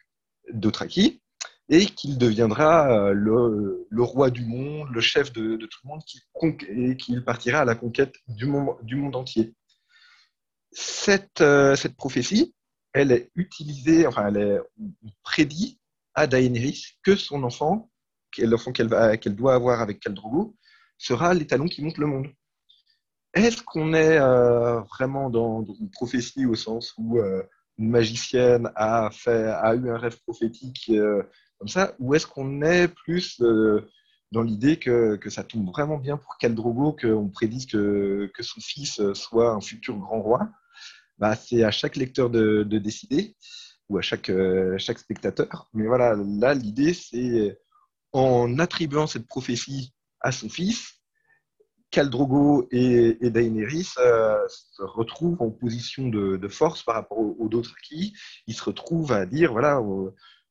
d'Othraki 0.52 1.21
et 1.72 1.86
qu'il 1.86 2.18
deviendra 2.18 2.92
euh, 2.92 3.14
le, 3.14 4.04
roi 4.04 4.30
du 4.30 4.46
monde, 4.46 4.90
le 4.92 5.00
chef 5.00 5.32
de, 5.32 5.56
tout 5.56 5.80
le 5.86 5.88
monde, 5.88 6.02
et 6.68 6.98
qu'il 6.98 7.24
partira 7.24 7.60
à 7.60 7.66
la 7.66 7.76
conquête 7.76 8.14
du 8.28 8.46
monde, 8.46 9.16
entier. 9.16 9.56
Cette, 10.74 11.40
euh, 11.40 11.78
cette, 11.78 11.96
prophétie, 11.96 12.54
elle 12.92 13.14
est 13.14 13.32
utilisée, 13.36 14.06
enfin, 14.06 14.28
elle 14.28 14.38
est 14.38 14.60
prédit 15.24 15.80
à 16.14 16.28
Daenerys 16.28 16.98
que 17.04 17.16
son 17.16 17.42
enfant, 17.44 17.90
l'enfant 18.38 18.74
qu'elle 18.74 19.36
doit 19.36 19.54
avoir 19.54 19.80
avec 19.80 20.02
Khal 20.02 20.14
Drogo, 20.14 20.58
sera 20.98 21.34
l'étalon 21.34 21.68
qui 21.68 21.82
monte 21.82 21.98
le 21.98 22.06
monde. 22.06 22.28
Est-ce 23.34 23.64
qu'on 23.64 23.94
est, 23.94 24.18
euh, 24.20 24.82
vraiment 24.82 25.30
dans, 25.30 25.64
une 25.64 25.90
prophétie 25.90 26.46
au 26.46 26.56
sens 26.56 26.94
où 26.98 27.18
une 27.78 27.90
magicienne 27.90 28.70
a 28.76 29.10
eu 29.74 29.90
un 29.90 29.98
rêve 29.98 30.20
prophétique 30.28 30.92
ça, 31.68 31.96
ou 32.00 32.16
est-ce 32.16 32.28
qu'on 32.28 32.62
est 32.62 32.88
plus 32.88 33.40
euh, 33.42 33.88
dans 34.32 34.42
l'idée 34.42 34.78
que, 34.78 35.20
ça 35.30 35.44
tombe 35.44 35.68
vraiment 35.68 35.98
bien 35.98 36.18
pour 36.18 36.38
Khal 36.38 36.56
Drogo, 36.56 36.94
qu'on 36.94 37.30
prédise 37.30 37.66
que, 37.66 38.32
son 38.40 38.62
fils 38.62 39.02
soit 39.14 39.52
un 39.52 39.62
futur 39.62 39.98
grand 39.98 40.22
roi? 40.22 40.50
Bah, 41.18 41.36
C'est 41.36 41.64
à 41.64 41.72
chaque 41.72 41.96
lecteur 41.96 42.30
de, 42.30 42.64
de, 42.64 42.78
décider, 42.80 43.36
ou 43.90 43.98
à 43.98 44.02
chaque, 44.02 44.30
euh, 44.30 44.78
chaque 44.78 45.00
spectateur. 45.00 45.70
Mais 45.74 45.86
voilà, 45.86 46.16
là, 46.16 46.54
l'idée, 46.54 46.94
c'est 46.94 47.60
en 48.14 48.60
attribuant 48.60 49.08
cette 49.08 49.28
prophétie 49.28 49.94
à 50.22 50.32
son 50.32 50.50
fils, 50.50 51.02
Khal 51.92 52.10
Drogo 52.10 52.68
et, 52.72 53.18
Daenerys 53.30 53.90
euh, 54.00 54.38
se 54.48 54.82
retrouvent 54.82 55.42
en 55.42 55.52
position 55.52 56.08
de, 56.08 56.38
de, 56.38 56.48
force 56.48 56.84
par 56.84 56.96
rapport 56.96 57.20
aux, 57.20 57.50
autres 57.54 57.76
qui 57.84 58.16
ils 58.48 58.56
se 58.56 58.64
retrouvent 58.64 59.12
à 59.12 59.26
dire 59.26 59.52
voilà 59.52 59.82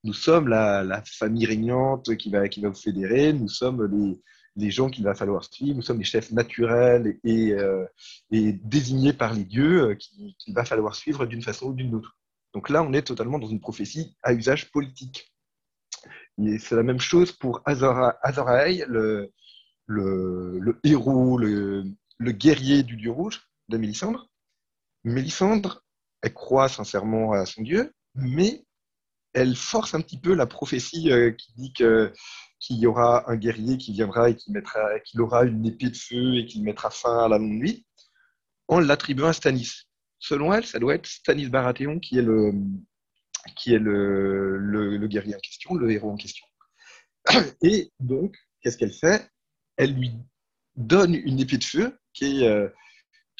nous 0.05 0.13
sommes 0.13 0.49
la, 0.49 1.03
famille 1.05 1.47
régnante 1.47 2.17
qui 2.17 2.31
va, 2.31 2.43
vous 2.47 2.75
fédérer, 2.75 3.33
nous 3.33 3.49
sommes 3.49 4.19
les, 4.57 4.71
gens 4.71 4.91
qu'il 4.91 5.05
va 5.05 5.15
falloir 5.15 5.45
suivre, 5.45 5.77
nous 5.77 5.83
sommes 5.83 5.99
les 5.99 6.05
chefs 6.05 6.31
naturels 6.33 7.19
et, 7.25 7.53
euh, 7.53 7.85
et 8.31 8.53
désignés 8.53 9.13
par 9.13 9.35
les 9.35 9.45
dieux 9.45 9.91
euh, 9.91 9.95
qu'il 9.95 10.55
va 10.55 10.65
falloir 10.65 10.95
suivre 10.95 11.27
d'une 11.27 11.43
façon 11.43 11.67
ou 11.67 11.75
d'une 11.75 11.95
autre. 11.95 12.17
Donc 12.55 12.69
là, 12.69 12.83
on 12.83 12.93
est 12.93 13.03
totalement 13.03 13.39
dans 13.39 13.47
une 13.47 13.61
prophétie 13.61 14.17
à 14.23 14.33
usage 14.33 14.71
politique. 14.71 15.33
C'est 16.39 16.73
la 16.73 16.83
même 16.83 17.01
chose 17.01 17.33
pour 17.33 17.61
Azor 17.67 18.13
Ahai, 18.49 18.85
le, 18.89 19.31
le, 19.87 20.59
le, 20.59 20.81
héros, 20.83 21.37
le, 21.37 21.85
le, 22.19 22.33
guerrier 22.33 22.83
du 22.83 22.97
dieu 22.97 23.11
rouge 23.11 23.43
de 23.69 23.77
Mélisandre. 23.77 24.31
Mélisandre, 25.05 25.85
elle 26.23 26.33
croit 26.33 26.69
sincèrement 26.69 27.33
à 27.33 27.45
son 27.45 27.63
dieu, 27.63 27.93
mais 28.15 28.65
elle 29.33 29.55
force 29.57 29.95
un 29.95 30.01
petit 30.01 30.19
peu 30.19 30.35
la 30.35 30.47
prophétie 30.47 31.11
euh, 31.13 31.31
qui 31.31 31.53
dit 31.55 31.73
qu'il 31.73 32.77
y 32.77 32.87
aura 32.87 33.31
un 33.31 33.37
guerrier 33.37 33.79
qui 33.79 33.93
viendra 33.93 34.31
et 34.31 34.37
qu'il 34.37 35.21
aura 35.21 35.45
une 35.45 35.67
épée 35.67 35.91
de 35.91 35.97
feu 35.97 36.37
et 36.37 36.47
qui 36.47 36.63
mettra 36.63 36.91
fin 36.91 37.25
à 37.25 37.29
la 37.29 37.39
longue 37.39 37.59
nuit, 37.59 37.87
en 38.69 38.81
l'attribuant 38.81 39.29
à 39.29 39.33
Stanis. 39.33 39.85
Selon 40.19 40.53
elle, 40.53 40.67
ça 40.67 40.79
doit 40.79 40.95
être 40.95 41.07
Stanis 41.07 41.49
Baratheon 41.49 41.99
qui 41.99 42.19
est 42.19 42.23
le, 42.23 42.53
guerrier 45.07 45.35
en 45.35 45.41
question, 45.41 45.75
le 45.75 45.91
héros 45.91 46.11
en 46.11 46.17
question. 46.17 46.47
Et 47.63 47.91
donc, 48.01 48.37
qu'est-ce 48.61 48.77
qu'elle 48.77 48.93
fait? 48.93 49.29
Elle 49.77 49.95
lui 49.95 50.13
donne 50.77 51.15
une 51.15 51.41
épée 51.41 51.59
de 51.59 51.65
feu 51.65 51.99
qui 52.13 52.43
est, 52.43 52.49
euh, 52.49 52.69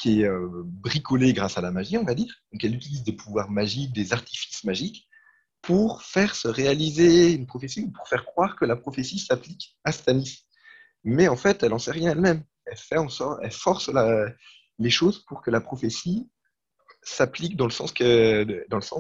euh, 0.07 0.63
bricolée 0.65 1.35
grâce 1.35 1.59
à 1.59 1.61
la 1.61 1.71
magie, 1.71 1.99
on 1.99 2.05
va 2.05 2.15
dire. 2.15 2.35
Donc, 2.53 2.65
elle 2.65 2.75
utilise 2.75 3.03
des 3.03 3.13
pouvoirs 3.13 3.51
magiques, 3.51 3.93
des 3.93 4.15
artifices 4.15 4.65
magiques 4.65 5.10
pour 5.63 6.03
faire 6.03 6.35
se 6.35 6.49
réaliser 6.49 7.33
une 7.33 7.47
prophétie 7.47 7.83
ou 7.83 7.91
pour 7.91 8.09
faire 8.09 8.25
croire 8.25 8.57
que 8.57 8.65
la 8.65 8.77
prophétie 8.77 9.19
s'applique 9.19 9.77
à 9.85 9.93
Stanis. 9.93 10.47
Mais 11.05 11.29
en 11.29 11.37
fait, 11.37 11.63
elle 11.63 11.71
n'en 11.71 11.79
sait 11.79 11.93
rien 11.93 12.13
elle-même. 12.13 12.45
Elle, 12.67 12.77
fait 12.77 12.97
elle 13.43 13.53
force 13.53 13.91
les 14.79 14.91
choses 14.91 15.25
pour 15.25 15.43
que 15.43 15.51
la 15.51 15.61
prophétie 15.61 16.31
s'applique 17.03 17.57
dans, 17.57 17.67
le 17.67 17.71
sens 17.73 17.95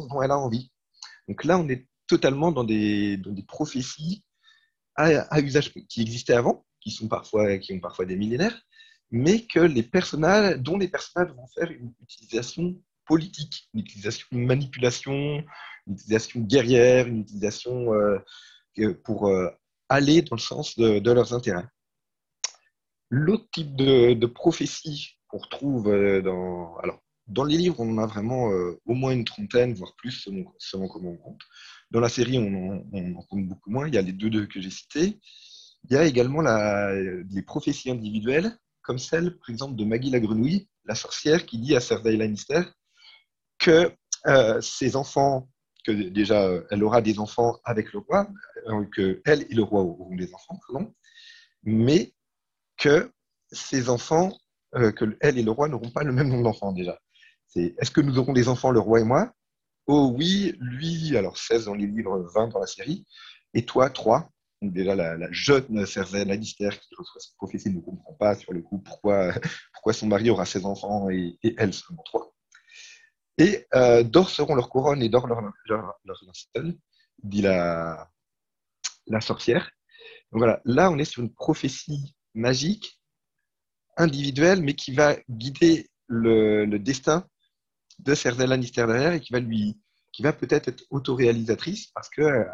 dont 0.08 0.22
elle 0.22 0.30
a 0.30 0.38
envie. 0.38 0.70
Donc 1.28 1.44
là, 1.44 1.58
on 1.58 1.68
est 1.68 1.86
totalement 2.06 2.52
dans 2.52 2.64
des, 2.64 3.20
prophéties 3.46 4.24
à, 4.96 5.40
usage 5.40 5.72
qui 5.88 6.02
existaient 6.02 6.34
avant, 6.34 6.66
qui, 6.80 6.90
sont 6.90 7.08
parfois, 7.08 7.58
qui 7.58 7.72
ont 7.72 7.80
parfois 7.80 8.04
des 8.04 8.16
millénaires, 8.16 8.60
mais 9.10 9.46
que 9.46 9.60
les 9.60 9.82
personnages, 9.82 10.58
dont 10.58 10.78
les 10.78 10.88
personnages 10.88 11.32
vont 11.32 11.46
faire 11.48 11.70
une 11.70 11.92
utilisation 12.02 12.76
politique, 13.06 13.68
une 13.74 13.80
utilisation 13.80 14.26
de 14.32 14.38
manipulation, 14.38 15.44
une 15.90 15.96
utilisation 15.96 16.40
guerrière, 16.40 17.06
une 17.06 17.20
utilisation 17.20 17.92
euh, 18.78 18.94
pour 19.04 19.28
euh, 19.28 19.48
aller 19.88 20.22
dans 20.22 20.36
le 20.36 20.40
sens 20.40 20.78
de, 20.78 21.10
leurs 21.10 21.34
intérêts. 21.34 21.66
L'autre 23.10 23.46
type 23.52 23.74
de, 23.74 24.26
prophétie 24.26 25.18
qu'on 25.26 25.38
retrouve 25.38 25.88
euh, 25.88 26.22
dans, 26.22 26.76
alors, 26.76 27.00
dans 27.26 27.44
les 27.44 27.56
livres, 27.56 27.80
on 27.80 27.90
en 27.90 27.98
a 27.98 28.06
vraiment 28.06 28.48
au 28.86 28.94
moins 28.94 29.12
une 29.12 29.24
trentaine, 29.24 29.74
voire 29.74 29.94
plus, 29.96 30.10
selon, 30.10 30.88
comment 30.88 31.10
on 31.10 31.16
compte. 31.16 31.42
Dans 31.92 32.00
la 32.00 32.08
série, 32.08 32.38
on 32.38 32.84
en, 32.92 33.22
compte 33.22 33.46
beaucoup 33.46 33.70
moins. 33.70 33.86
Il 33.86 33.94
y 33.94 33.98
a 33.98 34.02
les 34.02 34.12
deux, 34.12 34.30
deux 34.30 34.46
que 34.46 34.60
j'ai 34.60 34.70
cités. 34.70 35.20
Il 35.84 35.92
y 35.92 35.96
a 35.96 36.04
également 36.04 36.42
les 36.42 37.42
prophéties 37.42 37.92
individuelles, 37.92 38.58
comme 38.82 38.98
celle, 38.98 39.38
par 39.38 39.50
exemple, 39.50 39.76
de 39.76 39.84
Maggie 39.84 40.10
la 40.10 40.18
Grenouille, 40.18 40.68
la 40.86 40.96
sorcière, 40.96 41.46
qui 41.46 41.58
dit 41.58 41.76
à 41.76 41.80
Cersei 41.80 42.16
Lannister 42.16 42.62
que 43.58 43.92
ses 44.60 44.96
enfants 44.96 45.48
déjà 45.92 46.42
euh, 46.44 46.62
elle 46.70 46.82
aura 46.84 47.02
des 47.02 47.18
enfants 47.18 47.58
avec 47.64 47.92
le 47.92 48.00
roi, 48.00 48.28
euh, 48.68 48.84
que 48.92 49.20
elle 49.24 49.42
et 49.50 49.54
le 49.54 49.62
roi 49.62 49.82
auront 49.82 50.14
des 50.14 50.32
enfants, 50.34 50.58
pardon, 50.66 50.92
mais 51.64 52.12
que 52.78 53.12
ces 53.52 53.88
enfants, 53.88 54.36
euh, 54.74 54.92
que 54.92 55.16
elle 55.20 55.38
et 55.38 55.42
le 55.42 55.50
roi 55.50 55.68
n'auront 55.68 55.90
pas 55.90 56.04
le 56.04 56.12
même 56.12 56.28
nombre 56.28 56.44
d'enfants 56.44 56.72
déjà. 56.72 56.98
C'est 57.48 57.74
est-ce 57.78 57.90
que 57.90 58.00
nous 58.00 58.18
aurons 58.18 58.32
des 58.32 58.48
enfants, 58.48 58.70
le 58.70 58.80
roi 58.80 59.00
et 59.00 59.04
moi? 59.04 59.32
Oh 59.86 60.12
oui, 60.16 60.54
lui, 60.60 61.16
alors 61.16 61.36
16 61.36 61.66
dans 61.66 61.74
les 61.74 61.86
livres, 61.86 62.18
20 62.34 62.48
dans 62.48 62.60
la 62.60 62.66
série, 62.66 63.06
et 63.54 63.64
toi, 63.64 63.90
3. 63.90 64.30
Donc 64.62 64.72
déjà, 64.72 64.94
la, 64.94 65.32
jeune 65.32 65.86
Cersei 65.86 66.24
Lannister 66.24 66.68
qui 66.70 66.94
reçoit 66.94 67.20
cette 67.20 67.36
prophétie 67.36 67.70
ne 67.70 67.80
comprend 67.80 68.12
pas 68.14 68.34
sur 68.36 68.52
le 68.52 68.62
coup 68.62 68.78
pourquoi, 68.78 69.32
pourquoi 69.74 69.92
son 69.92 70.06
mari 70.06 70.30
aura 70.30 70.44
16 70.44 70.66
enfants 70.66 71.10
et, 71.10 71.38
et 71.42 71.54
elle 71.58 71.72
seulement 71.72 72.02
3. 72.04 72.32
Et 73.40 73.66
euh, 73.74 74.02
d'or 74.02 74.28
seront 74.28 74.54
leurs 74.54 74.68
couronnes 74.68 75.02
et 75.02 75.08
d'or 75.08 75.26
leurs 75.26 75.40
leur, 75.64 75.98
leur 76.04 76.22
dit 77.22 77.40
la, 77.40 78.10
la 79.06 79.20
sorcière. 79.22 79.70
Donc 80.30 80.40
voilà, 80.40 80.60
là, 80.66 80.90
on 80.90 80.98
est 80.98 81.06
sur 81.06 81.22
une 81.22 81.32
prophétie 81.32 82.14
magique, 82.34 83.00
individuelle, 83.96 84.62
mais 84.62 84.74
qui 84.74 84.92
va 84.92 85.16
guider 85.30 85.88
le, 86.06 86.66
destin 86.78 87.26
de 88.00 88.14
Cersei 88.14 88.46
Lannister 88.46 88.86
derrière 88.86 89.14
et 89.14 89.20
qui 89.20 89.32
va 89.32 89.40
lui, 89.40 89.80
qui 90.12 90.22
va 90.22 90.34
peut-être 90.34 90.68
être, 90.68 90.84
autoréalisatrice 90.90 91.86
parce 91.94 92.10
que 92.10 92.44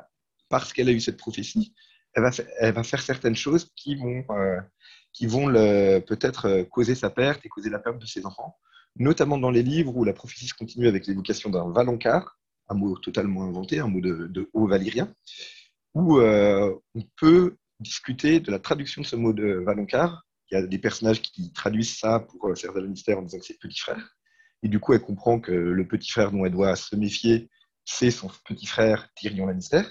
parce 0.48 0.72
qu'elle 0.72 0.88
a 0.88 0.92
eu 0.92 1.00
cette 1.00 1.16
prophétie, 1.16 1.74
elle 2.14 2.22
va, 2.22 2.30
elle 2.60 2.74
va 2.74 2.84
faire 2.84 3.02
certaines 3.02 3.34
choses 3.34 3.72
qui 3.74 3.96
vont, 3.96 4.24
euh, 4.30 4.60
qui 5.12 5.26
vont 5.26 5.46
peut-être 5.46 6.46
euh, 6.46 6.64
causer 6.64 6.94
sa 6.94 7.10
perte 7.10 7.44
et 7.44 7.48
causer 7.48 7.70
la 7.70 7.80
perte 7.80 7.98
de 7.98 8.06
ses 8.06 8.24
enfants, 8.24 8.56
notamment 8.98 9.38
dans 9.38 9.50
les 9.50 9.62
livres 9.62 9.96
où 9.96 10.04
la 10.04 10.12
prophétie 10.12 10.48
se 10.48 10.54
continue 10.54 10.88
avec 10.88 11.06
l'évocation 11.06 11.50
d'un 11.50 11.70
Valonqar, 11.70 12.38
un 12.68 12.74
mot 12.74 12.96
totalement 12.98 13.44
inventé, 13.44 13.78
un 13.78 13.88
mot 13.88 14.00
de, 14.00 14.50
haut 14.52 14.66
valyrien, 14.66 15.12
où 15.94 16.18
euh, 16.18 16.74
on 16.94 17.02
peut 17.16 17.56
discuter 17.80 18.40
de 18.40 18.50
la 18.50 18.58
traduction 18.58 19.02
de 19.02 19.06
ce 19.06 19.16
mot 19.16 19.32
de 19.32 19.62
Valonqar. 19.64 20.24
Il 20.50 20.54
y 20.54 20.58
a 20.58 20.66
des 20.66 20.78
personnages 20.78 21.22
qui 21.22 21.52
traduisent 21.52 21.98
ça 21.98 22.20
pour 22.20 22.56
Cersei 22.56 22.80
Lannister 22.80 23.14
en 23.14 23.22
disant 23.22 23.38
que 23.38 23.46
c'est 23.46 23.58
petit 23.58 23.80
frère. 23.80 24.16
Et 24.62 24.68
du 24.68 24.80
coup, 24.80 24.92
elle 24.94 25.02
comprend 25.02 25.40
que 25.40 25.52
le 25.52 25.86
petit 25.86 26.10
frère 26.10 26.30
dont 26.30 26.44
elle 26.44 26.52
doit 26.52 26.76
se 26.76 26.96
méfier, 26.96 27.50
c'est 27.84 28.10
son 28.10 28.30
petit 28.44 28.66
frère 28.66 29.08
Tyrion 29.14 29.46
Lannister 29.46 29.82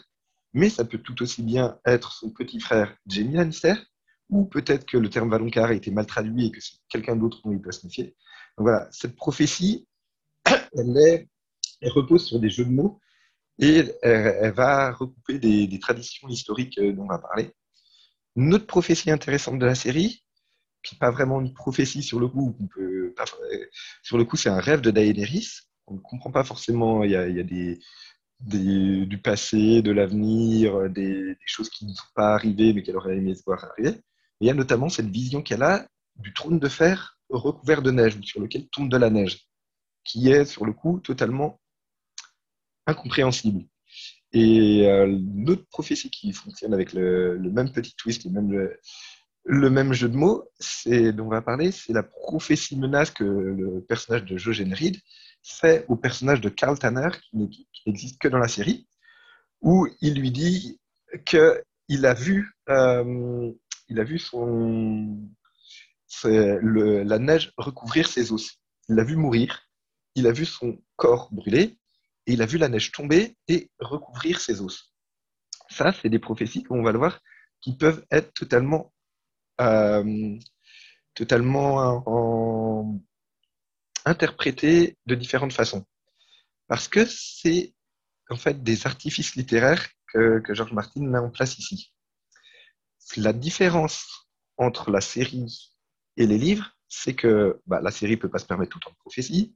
mais 0.55 0.69
ça 0.69 0.85
peut 0.85 0.97
tout 0.97 1.21
aussi 1.21 1.43
bien 1.43 1.77
être 1.85 2.13
son 2.13 2.31
petit 2.31 2.61
frère 2.61 2.97
Jamie 3.07 3.35
Lannister, 3.35 3.75
ou 4.29 4.45
peut-être 4.45 4.85
que 4.85 4.97
le 4.97 5.09
terme 5.09 5.29
Valonqar 5.29 5.65
a 5.65 5.73
été 5.73 5.91
mal 5.91 6.05
traduit 6.05 6.47
et 6.47 6.51
que 6.51 6.61
c'est 6.61 6.77
quelqu'un 6.89 7.17
d'autre 7.17 7.41
dont 7.43 7.51
il 7.51 7.61
peut 7.61 7.73
se 7.73 7.85
méfier. 7.85 8.15
Voilà, 8.57 8.87
cette 8.91 9.15
prophétie, 9.15 9.87
elle, 10.45 11.27
repose 11.83 12.25
sur 12.25 12.39
des 12.39 12.49
jeux 12.49 12.65
de 12.65 12.71
mots 12.71 12.99
et 13.59 13.83
elle, 14.01 14.53
va 14.53 14.91
recouper 14.91 15.39
des, 15.39 15.79
traditions 15.79 16.27
historiques 16.29 16.77
euh, 16.77 16.93
dont 16.93 17.03
on 17.03 17.07
va 17.07 17.19
parler. 17.19 17.51
Une 18.35 18.53
autre 18.53 18.67
prophétie 18.67 19.11
intéressante 19.11 19.59
de 19.59 19.65
la 19.65 19.75
série, 19.75 20.23
qui 20.83 20.95
n'est 20.95 20.99
pas 20.99 21.11
vraiment 21.11 21.41
une 21.41 21.53
prophétie 21.53 22.03
sur 22.03 22.19
le 22.19 22.27
coup, 22.27 22.57
peut, 22.73 23.13
sur 24.03 24.17
le 24.17 24.25
coup 24.25 24.37
c'est 24.37 24.49
un 24.49 24.59
rêve 24.59 24.81
de 24.81 24.91
Daenerys. 24.91 25.47
On 25.87 25.95
ne 25.95 25.99
comprend 25.99 26.31
pas 26.31 26.43
forcément, 26.43 27.03
il 27.03 27.11
y 27.11 27.15
a 27.15 27.43
du 27.43 29.21
passé, 29.21 29.81
de 29.81 29.91
l'avenir, 29.91 30.89
des, 30.89 31.37
choses 31.45 31.69
qui 31.69 31.85
ne 31.85 31.93
sont 31.93 32.03
pas 32.15 32.33
arrivées 32.33 32.73
mais 32.73 32.83
qu'elle 32.83 32.97
aurait 32.97 33.17
aimé 33.17 33.35
voir 33.45 33.63
arriver. 33.65 34.01
il 34.39 34.47
y 34.47 34.49
a 34.49 34.53
notamment 34.53 34.89
cette 34.89 35.09
vision 35.09 35.41
qu'elle 35.41 35.63
a 35.63 35.87
du 36.15 36.33
trône 36.33 36.59
de 36.59 36.69
fer 36.69 37.14
recouvert 37.29 37.81
de 37.81 37.91
neige, 37.91 38.19
sur 38.21 38.41
lequel 38.41 38.67
tombe 38.67 38.89
de 38.89 38.97
la 38.97 39.09
neige, 39.09 39.47
qui 40.03 40.29
est 40.29 40.45
sur 40.45 40.65
le 40.65 40.73
coup 40.73 40.99
totalement 40.99 41.59
incompréhensible. 42.85 43.65
Et 44.33 44.87
euh, 44.87 45.07
une 45.07 45.49
autre 45.49 45.65
prophétie 45.69 46.09
qui 46.09 46.33
fonctionne 46.33 46.73
avec 46.73 46.93
le, 46.93 47.37
même 47.39 47.71
petit 47.71 47.95
twist, 47.95 48.25
le 48.25 48.31
même, 48.31 48.69
le, 49.43 49.69
même 49.69 49.93
jeu 49.93 50.09
de 50.09 50.17
mots, 50.17 50.43
c'est 50.59 51.13
dont 51.13 51.25
on 51.25 51.29
va 51.29 51.41
parler, 51.41 51.71
c'est 51.71 51.93
la 51.93 52.03
prophétie 52.03 52.77
menace 52.77 53.11
que 53.11 53.23
le 53.23 53.81
personnage 53.87 54.25
de 54.25 54.37
Jojen 54.37 54.73
Reed 54.73 54.97
fait 55.43 55.85
au 55.87 55.95
personnage 55.95 56.41
de 56.41 56.49
Carl 56.49 56.77
Tanner, 56.77 57.09
qui 57.31 57.67
n'existe 57.85 58.19
que 58.19 58.27
dans 58.27 58.39
la 58.39 58.47
série, 58.47 58.87
où 59.61 59.87
il 60.01 60.19
lui 60.19 60.31
dit 60.31 60.79
qu'il 61.25 62.05
a 62.05 62.13
vu, 62.13 62.51
euh, 62.69 63.51
il 63.87 63.99
a 63.99 64.03
vu 64.03 64.19
son, 64.19 65.29
la 66.23 67.19
neige 67.19 67.51
recouvrir 67.57 68.07
ses 68.07 68.31
os. 68.31 68.59
Il 68.89 68.95
l'a 68.95 69.03
vu 69.03 69.15
mourir, 69.15 69.69
il 70.15 70.27
a 70.27 70.31
vu 70.31 70.45
son 70.45 70.81
corps 70.95 71.29
brûler, 71.31 71.77
et 72.27 72.33
il 72.33 72.41
a 72.41 72.45
vu 72.45 72.57
la 72.57 72.69
neige 72.69 72.91
tomber 72.91 73.37
et 73.47 73.71
recouvrir 73.79 74.39
ses 74.39 74.61
os. 74.61 74.93
Ça, 75.69 75.93
c'est 75.93 76.09
des 76.09 76.19
prophéties, 76.19 76.63
comme 76.63 76.79
on 76.79 76.83
va 76.83 76.91
le 76.91 76.99
voir, 76.99 77.19
qui 77.61 77.75
peuvent 77.75 78.05
être 78.11 78.33
totalement, 78.33 78.93
euh, 79.61 80.37
totalement 81.13 82.03
en, 82.05 83.01
interprété 84.05 84.97
de 85.05 85.15
différentes 85.15 85.53
façons. 85.53 85.85
Parce 86.67 86.87
que 86.87 87.05
c'est 87.05 87.73
en 88.29 88.35
fait 88.35 88.63
des 88.63 88.87
artifices 88.87 89.35
littéraires 89.35 89.87
que, 90.07 90.39
que 90.39 90.53
George 90.53 90.73
Martin 90.73 91.01
met 91.01 91.19
en 91.19 91.29
place 91.29 91.57
ici. 91.57 91.93
La 93.17 93.33
différence 93.33 94.27
entre 94.57 94.89
la 94.89 95.01
série 95.01 95.74
et 96.17 96.25
les 96.25 96.37
livres, 96.37 96.75
c'est 96.87 97.13
que 97.13 97.61
bah, 97.65 97.81
la 97.81 97.91
série 97.91 98.13
ne 98.13 98.17
peut 98.17 98.29
pas 98.29 98.39
se 98.39 98.45
permettre 98.45 98.79
tout 98.79 98.89
en 98.89 98.93
prophétie. 98.93 99.55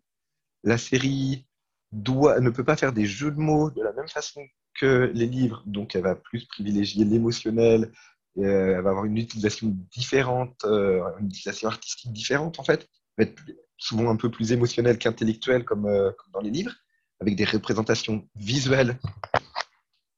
La 0.63 0.77
série 0.77 1.45
ne 1.91 2.49
peut 2.49 2.63
pas 2.63 2.75
faire 2.75 2.93
des 2.93 3.05
jeux 3.05 3.31
de 3.31 3.39
mots 3.39 3.71
de 3.71 3.81
la 3.81 3.93
même 3.93 4.09
façon 4.09 4.45
que 4.79 5.11
les 5.13 5.25
livres, 5.25 5.63
donc 5.65 5.95
elle 5.95 6.03
va 6.03 6.15
plus 6.15 6.45
privilégier 6.45 7.03
l'émotionnel, 7.05 7.91
euh, 8.37 8.75
elle 8.77 8.81
va 8.81 8.91
avoir 8.91 9.05
une 9.05 9.17
utilisation 9.17 9.75
différente, 9.91 10.63
euh, 10.65 11.01
une 11.19 11.27
utilisation 11.27 11.67
artistique 11.67 12.13
différente 12.13 12.59
en 12.59 12.63
fait, 12.63 12.87
va 13.17 13.23
être 13.23 13.41
souvent 13.77 14.09
un 14.09 14.15
peu 14.15 14.29
plus 14.29 14.51
émotionnel 14.51 14.97
qu'intellectuel 14.97 15.61
euh, 15.61 15.63
comme, 15.63 16.31
dans 16.31 16.41
les 16.41 16.51
livres, 16.51 16.73
avec 17.19 17.35
des 17.35 17.45
représentations 17.45 18.27
visuelles 18.35 18.97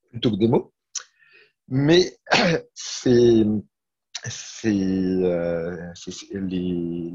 plutôt 0.10 0.32
que 0.32 0.36
des 0.36 0.48
mots. 0.48 0.74
Mais 1.68 2.18
c'est, 2.74 3.46
euh, 4.66 5.94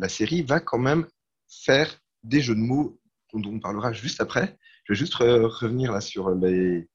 la 0.01 0.09
série 0.09 0.43
va 0.43 0.61
quand 0.61 0.79
même 0.79 1.07
faire 1.49 2.01
des 2.23 2.41
jeux 2.41 2.55
de 2.55 2.61
mots 2.61 3.01
dont 3.33 3.43
on 3.51 3.61
parlera 3.61 3.93
juste 3.93 4.21
après. 4.21 4.59
Je 4.85 4.93
vais 4.93 4.99
juste 4.99 5.15
revenir 5.15 5.93
là 5.93 6.01
sur 6.01 6.31
les, 6.31 6.89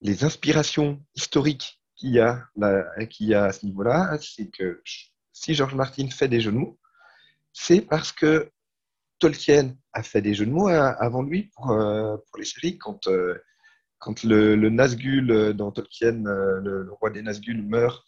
les 0.00 0.24
inspirations 0.24 1.02
historiques 1.14 1.80
qu'il 1.96 2.10
y, 2.10 2.20
a, 2.20 2.46
y 2.56 3.34
a 3.34 3.44
à 3.44 3.52
ce 3.52 3.66
niveau-là. 3.66 4.18
C'est 4.20 4.50
que 4.50 4.82
si 5.32 5.54
George 5.54 5.74
Martin 5.74 6.08
fait 6.08 6.28
des 6.28 6.40
jeux 6.40 6.52
de 6.52 6.58
mots, 6.58 6.78
c'est 7.52 7.80
parce 7.80 8.12
que 8.12 8.50
Tolkien 9.18 9.76
a 9.92 10.02
fait 10.02 10.22
des 10.22 10.34
jeux 10.34 10.46
de 10.46 10.50
mots 10.50 10.68
hein, 10.68 10.96
avant 10.98 11.22
lui 11.22 11.50
pour, 11.54 11.70
euh, 11.70 12.16
pour 12.16 12.38
les 12.38 12.44
séries. 12.44 12.78
Quand, 12.78 13.06
euh, 13.06 13.38
quand 13.98 14.24
le, 14.24 14.56
le, 14.56 14.70
Nazgûl 14.70 15.30
euh, 15.30 15.52
dans 15.52 15.70
Tolkien, 15.70 16.22
le, 16.24 16.88
roi 16.92 17.10
des 17.10 17.22
Nazgûl 17.22 17.62
meurt, 17.62 18.04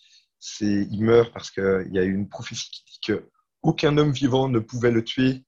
il 0.60 1.02
meurt 1.02 1.32
parce 1.32 1.50
qu'il 1.50 1.90
y 1.92 1.98
a 1.98 2.02
une 2.02 2.28
prophétie 2.28 2.70
qui 2.70 2.84
dit 2.84 3.00
que 3.06 3.30
aucun 3.62 3.96
homme 3.96 4.12
vivant 4.12 4.48
ne 4.48 4.58
pouvait 4.58 4.90
le 4.90 5.04
tuer, 5.04 5.44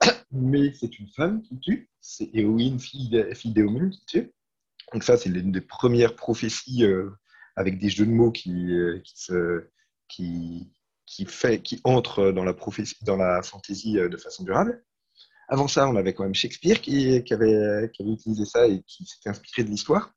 mais 0.32 0.72
c'est 0.74 0.98
une 0.98 1.08
femme 1.08 1.42
qui 1.42 1.58
tue. 1.60 1.90
C'est 2.00 2.30
Éowyn, 2.34 2.78
fille, 2.78 3.08
d'Éomun, 3.44 3.90
qui 3.90 4.04
tue. 4.06 4.32
Donc 4.92 5.04
ça, 5.04 5.16
c'est 5.16 5.28
l'une 5.28 5.52
des 5.52 5.60
premières 5.60 6.16
prophéties 6.16 6.84
avec 7.56 7.78
des 7.78 7.88
jeux 7.88 8.06
de 8.06 8.10
mots 8.10 8.32
qui, 8.32 8.76
qui, 9.04 9.12
se, 9.16 9.68
qui, 10.08 10.70
qui, 11.06 11.24
fait, 11.26 11.62
qui 11.62 11.80
entre 11.84 12.30
dans 12.30 12.44
la, 12.44 12.54
prophétie, 12.54 12.96
dans 13.02 13.16
la 13.16 13.42
fantaisie 13.42 13.94
de 13.94 14.16
façon 14.16 14.44
durable. 14.44 14.84
Avant 15.48 15.68
ça, 15.68 15.88
on 15.88 15.96
avait 15.96 16.14
quand 16.14 16.24
même 16.24 16.34
Shakespeare 16.34 16.80
qui, 16.80 17.22
avait, 17.32 17.90
utilisé 18.00 18.44
ça 18.44 18.66
et 18.66 18.82
qui 18.82 19.04
s'était 19.04 19.30
inspiré 19.30 19.64
de 19.64 19.70
l'histoire. 19.70 20.12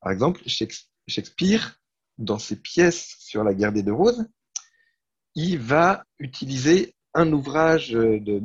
Par 0.00 0.12
exemple, 0.12 0.42
Shakespeare, 0.46 1.80
dans 2.18 2.38
ses 2.38 2.56
pièces 2.56 3.16
sur 3.20 3.44
la 3.44 3.54
guerre 3.54 3.72
des 3.72 3.82
deux 3.82 3.92
roses, 3.92 4.26
il 5.34 5.58
va 5.58 6.04
utiliser 6.18 6.94
un 7.14 7.32
ouvrage 7.32 7.90
de 7.90 8.40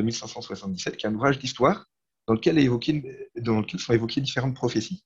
1577, 0.00 0.96
qui 0.96 1.06
est 1.06 1.08
un 1.08 1.14
ouvrage 1.14 1.38
d'histoire, 1.38 1.86
dans, 2.26 2.34
lequel 2.34 2.56
sont 3.80 3.92
évoquées 3.92 4.20
différentes 4.20 4.54
prophéties. 4.54 5.04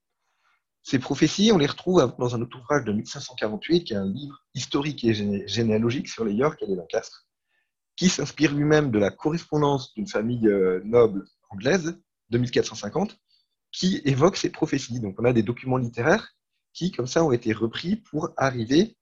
Ces 0.83 0.99
prophéties, 0.99 1.53
on 1.53 1.59
les 1.59 1.67
retrouve 1.67 2.15
dans 2.19 2.35
un 2.35 2.43
autre 2.43 2.59
ouvrage 2.59 2.85
de 2.85 2.93
1548, 2.93 3.85
qui 3.85 3.93
est 3.93 3.97
un 3.97 4.07
livre 4.07 4.37
historique 4.55 5.05
et 5.05 5.15
généalogique 5.47 6.09
sur 6.09 6.25
les 6.25 6.35
York 6.35 6.61
et 6.63 6.67
les 6.67 6.75
Lancaster, 6.75 7.17
qui 7.97 8.09
s'inspire 8.09 8.53
lui-même 8.53 8.91
de 8.91 8.99
la 8.99 9.11
correspondance 9.11 9.95
d'une 9.95 10.09
famille 10.09 10.49
euh, 10.49 10.81
noble 10.85 11.25
anglaise 11.51 11.97
de 12.31 12.39
1450, 12.39 13.17
qui 13.71 14.03
évoque 14.05 14.37
ces 14.37 14.51
prophéties. 14.51 14.99
Donc 15.01 15.17
on 15.19 15.25
a 15.25 15.33
des 15.33 15.43
documents 15.43 15.79
littéraires 15.79 16.35
qui, 16.73 16.91
comme 16.91 17.07
ça, 17.07 17.25
ont 17.25 17.33
été 17.33 17.53
repris 17.53 17.97
pour 17.97 18.31
arriver 18.37 18.97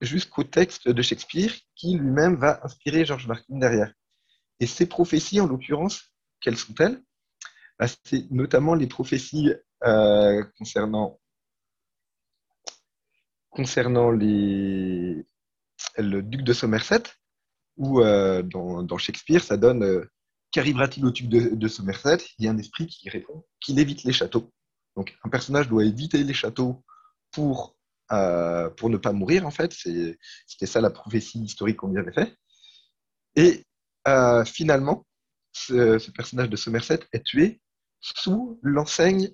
jusqu'au 0.00 0.44
texte 0.44 0.88
de 0.88 1.02
Shakespeare, 1.02 1.52
qui 1.74 1.96
lui-même 1.96 2.36
va 2.36 2.60
inspirer 2.64 3.04
George 3.04 3.26
Martin 3.26 3.58
derrière. 3.58 3.92
Et 4.60 4.66
ces 4.66 4.86
prophéties, 4.86 5.40
en 5.40 5.46
l'occurrence, 5.46 6.12
quelles 6.40 6.56
sont-elles? 6.56 7.02
Bah, 7.78 7.86
C'est 8.04 8.30
notamment 8.30 8.74
les 8.74 8.86
prophéties 8.86 9.52
euh, 9.84 10.44
concernant, 10.58 11.18
le 15.96 16.20
duc 16.22 16.42
de 16.42 16.52
Somerset, 16.52 17.02
où 17.76 18.00
euh, 18.00 18.42
dans, 18.42 18.98
Shakespeare, 18.98 19.42
ça 19.42 19.56
donne 19.56 19.84
euh, 19.84 20.10
qu'arrivera-t-il 20.50 21.06
au 21.06 21.10
tube 21.10 21.28
de, 21.28 21.68
Somerset? 21.68 22.18
Il 22.38 22.44
y 22.44 22.48
a 22.48 22.50
un 22.50 22.58
esprit 22.58 22.86
qui 22.86 23.08
répond 23.08 23.44
qu'il 23.60 23.78
évite 23.78 24.04
les 24.04 24.12
châteaux. 24.12 24.52
Donc 24.96 25.16
un 25.22 25.28
personnage 25.28 25.68
doit 25.68 25.84
éviter 25.84 26.24
les 26.24 26.34
châteaux 26.34 26.84
pour, 27.38 27.76
euh, 28.10 28.68
pour 28.70 28.90
ne 28.90 28.96
pas 28.96 29.12
mourir, 29.12 29.46
en 29.46 29.52
fait. 29.52 29.72
C'était 29.72 30.66
ça 30.66 30.80
la 30.80 30.90
prophétie 30.90 31.38
historique 31.38 31.76
qu'on 31.76 31.92
lui 31.92 32.00
avait 32.00 32.12
fait. 32.12 32.34
Et 33.36 33.64
finalement, 34.44 35.06
ce, 35.52 36.10
personnage 36.10 36.50
de 36.50 36.56
Somerset 36.56 37.00
est 37.12 37.22
tué 37.24 37.60
sous 38.00 38.58
l'enseigne 38.62 39.30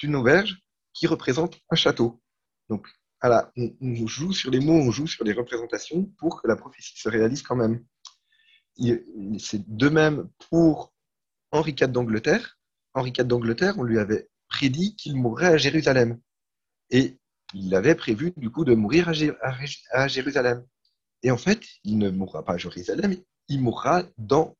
d'une 0.00 0.16
auberge 0.16 0.58
qui 0.92 1.06
représente 1.06 1.60
un 1.70 1.76
château. 1.76 2.20
Donc 2.68 2.88
voilà, 3.22 3.52
on, 3.56 4.06
joue 4.06 4.32
sur 4.32 4.50
les 4.50 4.58
mots, 4.58 4.80
on 4.80 4.90
joue 4.90 5.06
sur 5.06 5.22
les 5.24 5.32
représentations 5.32 6.04
pour 6.18 6.42
que 6.42 6.48
la 6.48 6.56
prophétie 6.56 6.98
se 6.98 7.08
réalise 7.08 7.42
quand 7.42 7.56
même. 7.56 7.84
c'est 9.38 9.68
de 9.68 9.88
même 9.88 10.28
pour 10.50 10.92
Henri 11.52 11.76
IV 11.78 11.92
d'Angleterre. 11.92 12.58
Henri 12.94 13.12
IV 13.16 13.26
d'Angleterre, 13.26 13.74
on 13.78 13.84
lui 13.84 14.00
avait 14.00 14.28
prédit 14.48 14.96
qu'il 14.96 15.14
mourrait 15.14 15.46
à 15.46 15.56
Jérusalem. 15.58 16.18
Et 16.90 17.18
il 17.54 17.74
avait 17.74 17.94
prévu 17.94 18.32
du 18.36 18.50
coup 18.50 18.64
de 18.64 18.74
mourir 18.74 19.08
à, 19.92 20.08
Jérusalem. 20.08 20.64
Et 21.22 21.30
en 21.30 21.36
fait, 21.36 21.62
il 21.84 21.98
ne 21.98 22.10
mourra 22.10 22.44
pas 22.44 22.54
à 22.54 22.56
Jérusalem, 22.58 23.16
il 23.48 23.60
mourra 23.60 24.04
dans 24.18 24.56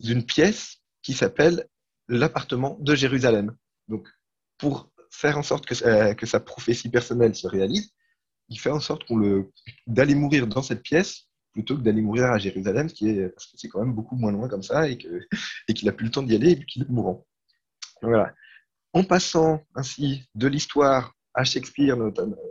une 0.00 0.24
pièce 0.24 0.78
qui 1.02 1.14
s'appelle 1.14 1.66
l'appartement 2.08 2.76
de 2.80 2.94
Jérusalem. 2.94 3.56
Donc, 3.88 4.08
pour 4.58 4.90
faire 5.10 5.38
en 5.38 5.42
sorte 5.42 5.66
que, 5.66 5.74
sa 6.26 6.40
prophétie 6.40 6.88
personnelle 6.88 7.34
se 7.34 7.46
réalise, 7.46 7.90
il 8.48 8.58
fait 8.58 8.70
en 8.70 8.80
sorte 8.80 9.02
d'aller 9.86 10.14
mourir 10.14 10.46
dans 10.46 10.62
cette 10.62 10.82
pièce 10.82 11.28
plutôt 11.52 11.76
que 11.76 11.82
d'aller 11.82 12.02
mourir 12.02 12.26
à 12.26 12.38
Jérusalem, 12.38 12.88
qui 12.88 13.08
est, 13.08 13.28
parce 13.28 13.46
que 13.46 13.56
c'est 13.56 13.68
quand 13.68 13.80
même 13.80 13.94
beaucoup 13.94 14.16
moins 14.16 14.32
loin 14.32 14.48
comme 14.48 14.62
ça 14.62 14.88
et 14.88 14.96
qu'il 14.98 15.26
et 15.68 15.88
a 15.88 15.92
plus 15.92 16.06
le 16.06 16.12
temps 16.12 16.22
d'y 16.22 16.34
aller 16.34 16.52
et 16.52 16.64
qu'il 16.64 16.82
est 16.82 16.88
mourant. 16.88 17.26
Voilà. 18.02 18.32
En 18.92 19.04
passant 19.04 19.62
ainsi 19.74 20.24
de 20.34 20.46
l'histoire 20.46 21.14
à 21.34 21.44
Shakespeare 21.44 21.96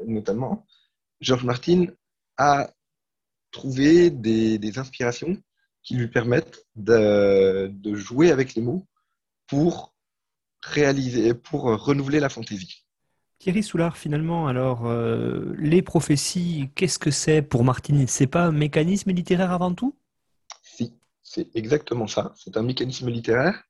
notamment, 0.07 0.65
George 1.21 1.43
Martin 1.43 1.87
a 2.37 2.69
trouvé 3.51 4.09
des, 4.09 4.77
inspirations 4.77 5.37
qui 5.83 5.95
lui 5.95 6.07
permettent 6.07 6.65
de, 6.75 7.71
jouer 7.93 8.31
avec 8.31 8.55
les 8.55 8.61
mots 8.61 8.87
pour 9.47 9.93
réaliser, 10.61 11.33
pour 11.33 11.63
renouveler 11.63 12.19
la 12.19 12.29
fantaisie. 12.29 12.85
Thierry 13.39 13.63
Soulard, 13.63 13.97
finalement, 13.97 14.47
alors, 14.47 14.85
euh, 14.85 15.55
les 15.57 15.81
prophéties, 15.81 16.69
qu'est-ce 16.75 16.99
que 16.99 17.09
c'est 17.09 17.41
pour 17.41 17.63
Martin 17.63 18.05
C'est 18.05 18.27
pas 18.27 18.43
un 18.43 18.51
mécanisme 18.51 19.11
littéraire 19.11 19.53
avant 19.53 19.73
tout? 19.73 19.95
Si, 20.61 20.93
c'est 21.23 21.55
exactement 21.55 22.07
ça. 22.07 22.33
C'est 22.35 22.57
un 22.57 22.63
mécanisme 22.63 23.09
littéraire 23.09 23.63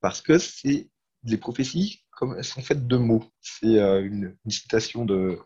parce 0.00 0.22
que 0.22 0.38
c'est 0.38 0.88
les 1.24 1.36
prophéties, 1.36 2.04
elles 2.36 2.44
sont 2.44 2.62
faites 2.62 2.86
de 2.86 2.96
mots. 2.96 3.24
C'est 3.40 3.78
euh, 3.78 4.04
une, 4.04 4.36
citation 4.48 5.04
de, 5.04 5.38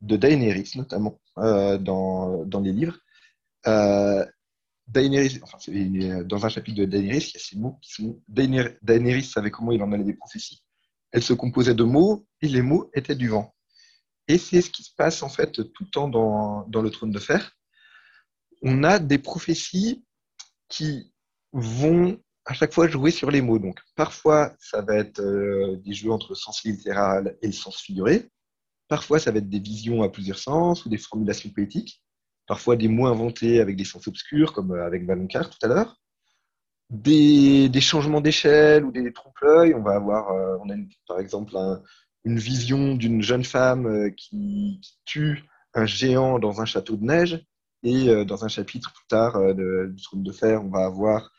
de 0.00 0.16
Daenerys, 0.16 0.72
notamment, 0.76 1.20
euh, 1.38 1.78
dans, 1.78 2.44
dans, 2.44 2.60
les 2.60 2.72
livres. 2.72 2.98
Daenerys, 4.86 5.40
enfin, 5.42 5.58
dans 6.24 6.46
un 6.46 6.48
chapitre 6.48 6.78
de 6.78 6.84
Daenerys, 6.86 7.30
il 7.30 7.34
y 7.34 7.36
a 7.36 7.40
ces 7.40 7.56
mots 7.56 7.78
qui 7.82 7.92
sont 7.92 8.20
Daenerys 8.28 9.24
savait 9.24 9.50
comment 9.50 9.72
il 9.72 9.82
en 9.82 9.92
allait 9.92 10.04
des 10.04 10.14
prophéties 10.14 10.62
elle 11.12 11.22
se 11.22 11.32
composait 11.32 11.74
de 11.74 11.84
mots 11.84 12.26
et 12.40 12.48
les 12.48 12.62
mots 12.62 12.90
étaient 12.94 13.14
du 13.14 13.28
vent. 13.28 13.54
Et 14.26 14.38
c'est 14.38 14.60
ce 14.60 14.70
qui 14.70 14.82
se 14.82 14.94
passe 14.94 15.22
en 15.22 15.28
fait 15.28 15.52
tout 15.72 15.84
le 15.84 15.90
temps 15.90 16.08
dans, 16.08 16.66
dans 16.68 16.82
le 16.82 16.90
trône 16.90 17.10
de 17.10 17.18
fer. 17.18 17.56
On 18.62 18.84
a 18.84 18.98
des 18.98 19.18
prophéties 19.18 20.04
qui 20.68 21.12
vont 21.52 22.20
à 22.48 22.54
chaque 22.54 22.72
fois 22.72 22.88
jouer 22.88 23.10
sur 23.10 23.30
les 23.30 23.42
mots. 23.42 23.58
Donc 23.58 23.78
parfois 23.94 24.54
ça 24.58 24.80
va 24.80 24.96
être 24.96 25.20
euh, 25.20 25.76
des 25.84 25.92
jeux 25.92 26.10
entre 26.10 26.34
sens 26.34 26.64
littéral 26.64 27.36
et 27.42 27.52
sens 27.52 27.80
figuré. 27.80 28.30
Parfois 28.88 29.18
ça 29.20 29.30
va 29.30 29.38
être 29.38 29.50
des 29.50 29.60
visions 29.60 30.02
à 30.02 30.08
plusieurs 30.08 30.38
sens 30.38 30.84
ou 30.86 30.88
des 30.88 30.96
formulations 30.96 31.50
poétiques. 31.50 32.02
Parfois 32.46 32.76
des 32.76 32.88
mots 32.88 33.06
inventés 33.06 33.60
avec 33.60 33.76
des 33.76 33.84
sens 33.84 34.08
obscurs 34.08 34.54
comme 34.54 34.72
euh, 34.72 34.86
avec 34.86 35.04
Valoncar 35.04 35.50
tout 35.50 35.58
à 35.62 35.68
l'heure 35.68 35.96
des, 36.90 37.70
changements 37.82 38.22
d'échelle 38.22 38.82
ou 38.86 38.92
des 38.92 39.12
trompe-l'œil. 39.12 39.74
On 39.74 39.82
va 39.82 39.96
avoir, 39.96 40.30
euh, 40.30 40.56
a 40.56 40.74
par 41.06 41.20
exemple 41.20 41.54
une 42.24 42.38
vision 42.38 42.94
d'une 42.94 43.20
jeune 43.20 43.44
femme 43.44 44.10
qui, 44.16 44.80
tue 45.04 45.44
un 45.74 45.84
géant 45.84 46.38
dans 46.38 46.62
un 46.62 46.64
château 46.64 46.96
de 46.96 47.04
neige. 47.04 47.44
Et 47.82 48.24
dans 48.24 48.44
un 48.44 48.48
chapitre 48.48 48.92
plus 48.94 49.06
tard 49.06 49.54
du 49.54 50.02
trône 50.02 50.22
de 50.22 50.32
fer, 50.32 50.64
on 50.64 50.70
va 50.70 50.86
avoir 50.86 51.30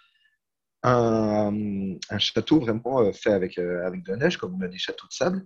un, 0.83 1.97
château 2.17 2.59
vraiment 2.59 3.11
fait 3.13 3.31
avec, 3.31 3.57
avec 3.57 4.03
de 4.03 4.11
la 4.11 4.17
neige, 4.17 4.37
comme 4.37 4.55
on 4.55 4.61
a 4.61 4.67
des 4.67 4.77
châteaux 4.77 5.07
de 5.07 5.13
sable, 5.13 5.45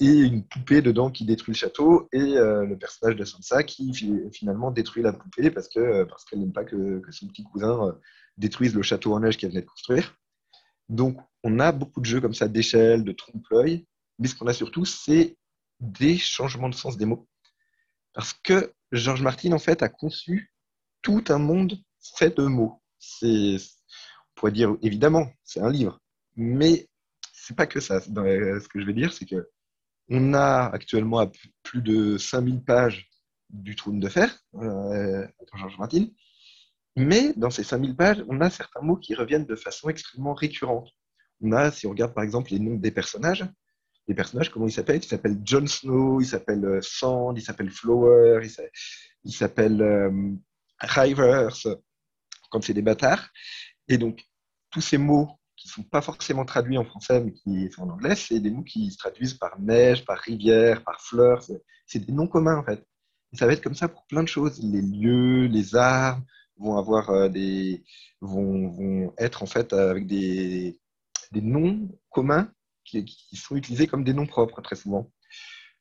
et 0.00 0.06
une 0.06 0.44
poupée 0.44 0.80
dedans 0.80 1.10
qui 1.10 1.24
détruit 1.26 1.52
le 1.52 1.58
château, 1.58 2.08
et 2.12 2.34
le 2.36 2.74
personnage 2.76 3.16
de 3.16 3.24
Sansa 3.24 3.62
qui 3.62 3.92
finalement 4.32 4.70
détruit 4.70 5.02
la 5.02 5.12
poupée 5.12 5.50
parce 5.50 5.68
qu'elle 5.68 6.06
parce 6.08 6.24
qu'elle 6.24 6.40
n'aime 6.40 6.52
pas 6.52 6.64
que, 6.64 7.00
que, 7.00 7.12
son 7.12 7.26
petit 7.28 7.44
cousin 7.44 7.94
détruisent 8.38 8.74
le 8.74 8.82
château 8.82 9.14
en 9.14 9.20
neige 9.20 9.36
qu'elle 9.36 9.50
venait 9.50 9.62
de 9.62 9.66
construire. 9.66 10.16
Donc, 10.88 11.18
on 11.44 11.60
a 11.60 11.72
beaucoup 11.72 12.00
de 12.00 12.06
jeux 12.06 12.20
comme 12.20 12.34
ça 12.34 12.48
d'échelle, 12.48 13.04
de 13.04 13.12
trompe-l'œil, 13.12 13.86
mais 14.18 14.28
ce 14.28 14.34
qu'on 14.34 14.48
a 14.48 14.52
surtout, 14.52 14.84
c'est 14.84 15.36
des 15.78 16.18
changements 16.18 16.68
de 16.68 16.74
sens 16.74 16.96
des 16.96 17.06
mots. 17.06 17.28
Parce 18.12 18.34
que 18.34 18.74
Georges 18.92 19.22
Martin, 19.22 19.52
en 19.52 19.58
fait, 19.58 19.82
a 19.82 19.88
conçu 19.88 20.52
tout 21.00 21.24
un 21.28 21.38
monde 21.38 21.78
fait 22.16 22.36
de 22.36 22.44
mots. 22.44 22.82
C'est, 22.98 23.56
pourrait 24.40 24.52
dire, 24.52 24.74
évidemment, 24.80 25.30
c'est 25.44 25.60
un 25.60 25.70
livre, 25.70 26.00
mais 26.34 26.88
c'est 27.34 27.54
pas 27.54 27.66
que 27.66 27.78
ça. 27.78 28.00
Ce 28.00 28.68
que 28.68 28.80
je 28.80 28.86
vais 28.86 28.94
dire, 28.94 29.12
c'est 29.12 29.26
que 29.26 29.50
on 30.08 30.32
a 30.32 30.70
actuellement 30.72 31.18
à 31.18 31.30
plus 31.62 31.82
de 31.82 32.16
5000 32.16 32.64
pages 32.64 33.08
du 33.50 33.76
Trône 33.76 34.00
de 34.00 34.08
Fer, 34.08 34.34
euh, 34.54 35.26
Georges 35.54 35.78
Martin, 35.78 36.06
mais 36.96 37.34
dans 37.36 37.50
ces 37.50 37.64
5000 37.64 37.94
pages, 37.94 38.24
on 38.28 38.40
a 38.40 38.48
certains 38.48 38.80
mots 38.80 38.96
qui 38.96 39.14
reviennent 39.14 39.44
de 39.44 39.56
façon 39.56 39.90
extrêmement 39.90 40.32
récurrente. 40.32 40.88
On 41.42 41.52
a, 41.52 41.70
si 41.70 41.86
on 41.86 41.90
regarde 41.90 42.14
par 42.14 42.24
exemple 42.24 42.50
les 42.50 42.58
noms 42.60 42.76
des 42.76 42.90
personnages, 42.90 43.44
les 44.08 44.14
personnages, 44.14 44.50
comment 44.50 44.66
ils 44.66 44.72
s'appellent? 44.72 45.04
Ils 45.04 45.08
s'appellent 45.08 45.40
Jon 45.44 45.66
Snow, 45.66 46.20
ils 46.22 46.26
s'appellent 46.26 46.64
euh, 46.64 46.80
Sand, 46.80 47.36
ils 47.36 47.42
s'appellent 47.42 47.70
Flower, 47.70 48.40
ils 49.24 49.32
s'appellent 49.32 49.82
euh, 49.82 50.32
Rivers, 50.80 51.56
quand 52.50 52.64
c'est 52.64 52.74
des 52.74 52.82
bâtards. 52.82 53.28
Et 53.86 53.98
donc, 53.98 54.24
tous 54.70 54.80
ces 54.80 54.98
mots 54.98 55.28
qui 55.56 55.68
ne 55.68 55.72
sont 55.72 55.82
pas 55.82 56.00
forcément 56.00 56.44
traduits 56.44 56.78
en 56.78 56.84
français, 56.84 57.20
mais 57.20 57.32
qui 57.32 57.70
sont 57.70 57.82
en 57.82 57.90
anglais, 57.90 58.14
c'est 58.14 58.40
des 58.40 58.50
mots 58.50 58.62
qui 58.62 58.90
se 58.90 58.98
traduisent 58.98 59.34
par 59.34 59.60
neige, 59.60 60.04
par 60.04 60.18
rivière, 60.18 60.82
par 60.84 61.00
fleur. 61.00 61.42
C'est 61.86 61.98
des 61.98 62.12
noms 62.12 62.28
communs, 62.28 62.56
en 62.56 62.64
fait. 62.64 62.86
Et 63.32 63.36
ça 63.36 63.46
va 63.46 63.52
être 63.52 63.62
comme 63.62 63.74
ça 63.74 63.88
pour 63.88 64.06
plein 64.06 64.22
de 64.22 64.28
choses. 64.28 64.60
Les 64.62 64.82
lieux, 64.82 65.46
les 65.46 65.76
armes, 65.76 66.24
vont 66.60 66.76
avoir 66.76 67.10
euh, 67.10 67.28
des 67.28 67.82
vont, 68.20 68.68
vont, 68.68 69.14
être 69.18 69.42
en 69.42 69.46
fait 69.46 69.72
avec 69.72 70.06
des, 70.06 70.78
noms 71.32 71.88
communs 72.10 72.52
qui, 72.84 73.04
qui, 73.04 73.36
sont 73.36 73.56
utilisés 73.56 73.86
comme 73.86 74.04
des 74.04 74.12
noms 74.12 74.26
propres 74.26 74.60
très 74.60 74.76
souvent. 74.76 75.10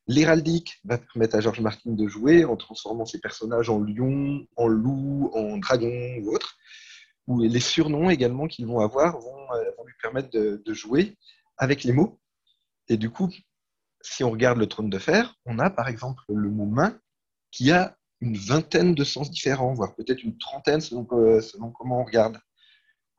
L'héraldique 0.08 0.80
va 0.86 0.98
permettre 0.98 1.36
à 1.36 1.42
Georges 1.42 1.60
Martin 1.60 1.92
de 1.92 2.08
jouer 2.08 2.46
en 2.46 2.56
transformant 2.56 3.06
ses 3.06 3.20
personnages 3.20 3.70
en 3.70 3.80
lion, 3.80 4.48
en 4.56 4.68
loup, 4.68 5.30
en 5.34 5.58
dragon 5.58 6.16
ou 6.22 6.34
autre. 6.34 6.58
Ou 7.30 7.42
les 7.42 7.60
surnoms 7.60 8.10
également 8.10 8.48
qu'ils 8.48 8.66
vont 8.66 8.80
avoir 8.80 9.20
vont, 9.20 9.54
euh, 9.54 9.64
lui 9.86 9.94
permettre 10.02 10.32
de, 10.32 10.74
jouer 10.74 11.16
avec 11.58 11.84
les 11.84 11.94
mots. 11.94 12.20
Et 12.88 12.98
du 12.98 13.12
coup, 13.12 13.30
si 14.02 14.24
on 14.24 14.32
regarde 14.32 14.58
le 14.58 14.66
trône 14.66 14.90
de 14.90 14.98
fer, 14.98 15.36
on 15.46 15.60
a 15.60 15.70
par 15.70 15.90
exemple 15.90 16.24
le 16.28 16.50
mot 16.50 16.66
main 16.66 16.98
qui 17.52 17.72
a 17.72 17.96
une 18.20 18.36
vingtaine 18.36 18.96
de 18.96 19.04
sens 19.04 19.30
différents, 19.30 19.74
voire 19.74 19.94
peut-être 19.94 20.24
une 20.24 20.40
trentaine 20.40 20.82
selon, 20.82 21.06
comment 21.06 22.02
on 22.02 22.04
regarde. 22.04 22.40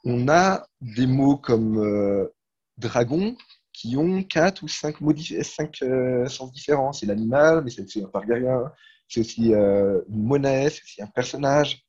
On 0.05 0.29
a 0.29 0.67
des 0.81 1.07
mots 1.07 1.37
comme 1.37 1.79
euh, 1.79 2.35
dragon 2.79 3.37
qui 3.73 3.97
ont 3.97 4.25
quatre 4.25 4.65
ou 4.65 4.69
cinq, 4.69 4.97
cinq 5.43 5.83
euh, 5.83 6.27
sens 6.27 6.51
différents. 6.51 6.93
C'est 6.93 7.07
l'animal, 7.07 7.63
mais 7.63 7.71
c'est 7.71 8.03
un 8.03 8.09
Targaryen, 8.09 8.73
c'est 9.09 9.21
aussi 9.21 9.53
une 9.53 10.03
monnaie, 10.09 10.69
c'est 10.69 10.83
aussi 10.83 11.01
un 11.03 11.07
personnage. 11.07 11.85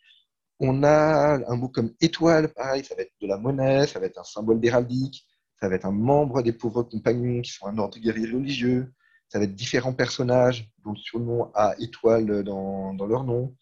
On 0.63 0.83
a 0.83 1.39
un 1.51 1.55
mot 1.55 1.69
comme 1.69 1.91
étoile, 2.01 2.53
pareil, 2.53 2.85
ça 2.85 2.93
va 2.93 3.01
être 3.01 3.13
de 3.19 3.25
la 3.25 3.37
monnaie, 3.37 3.87
ça 3.87 3.99
va 3.99 4.05
être 4.05 4.19
un 4.19 4.23
symbole 4.23 4.59
d'héraldique, 4.59 5.25
ça 5.59 5.67
va 5.67 5.73
être 5.73 5.85
un 5.85 5.91
membre 5.91 6.43
des 6.43 6.53
pauvres 6.53 6.83
compagnons 6.83 7.41
qui 7.41 7.49
sont 7.49 7.65
un 7.65 7.79
ordre 7.79 7.97
guerrier 7.97 8.27
religieux, 8.27 8.93
ça 9.27 9.39
va 9.39 9.45
être 9.45 9.55
différents 9.55 9.93
personnages 9.93 10.69
dont 10.83 10.91
le 10.91 10.99
surnom 10.99 11.51
a 11.55 11.73
étoile 11.79 12.43
dans, 12.43 12.93
leur 13.07 13.23
nom. 13.23 13.55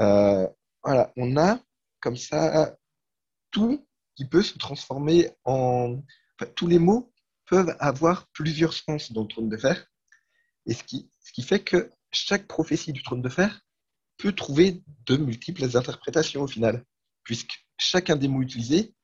Euh, 0.00 0.48
voilà, 0.82 1.12
on 1.18 1.36
a 1.36 1.58
comme 2.00 2.16
ça 2.16 2.74
tout 3.50 3.86
qui 4.14 4.24
peut 4.24 4.42
se 4.42 4.56
transformer 4.56 5.28
en. 5.44 6.00
tous 6.54 6.68
les 6.68 6.78
mots 6.78 7.12
peuvent 7.50 7.76
avoir 7.80 8.28
plusieurs 8.28 8.72
sens 8.72 9.12
dans 9.12 9.22
le 9.22 9.28
trône 9.28 9.50
de 9.50 9.58
fer. 9.58 9.90
Et 10.64 10.72
ce 10.72 10.84
qui, 10.84 11.10
ce 11.20 11.32
qui 11.32 11.42
fait 11.42 11.60
que 11.60 11.90
chaque 12.12 12.46
prophétie 12.46 12.94
du 12.94 13.02
trône 13.02 13.20
de 13.20 13.28
fer 13.28 13.60
peut 14.20 14.32
trouver 14.32 14.82
de 15.06 15.16
multiples 15.16 15.64
interprétations 15.76 16.42
au 16.42 16.46
final, 16.46 16.84
puisque 17.24 17.64
chacun 17.78 18.16
des 18.16 18.28
mots 18.28 18.42
utilisés 18.42 18.94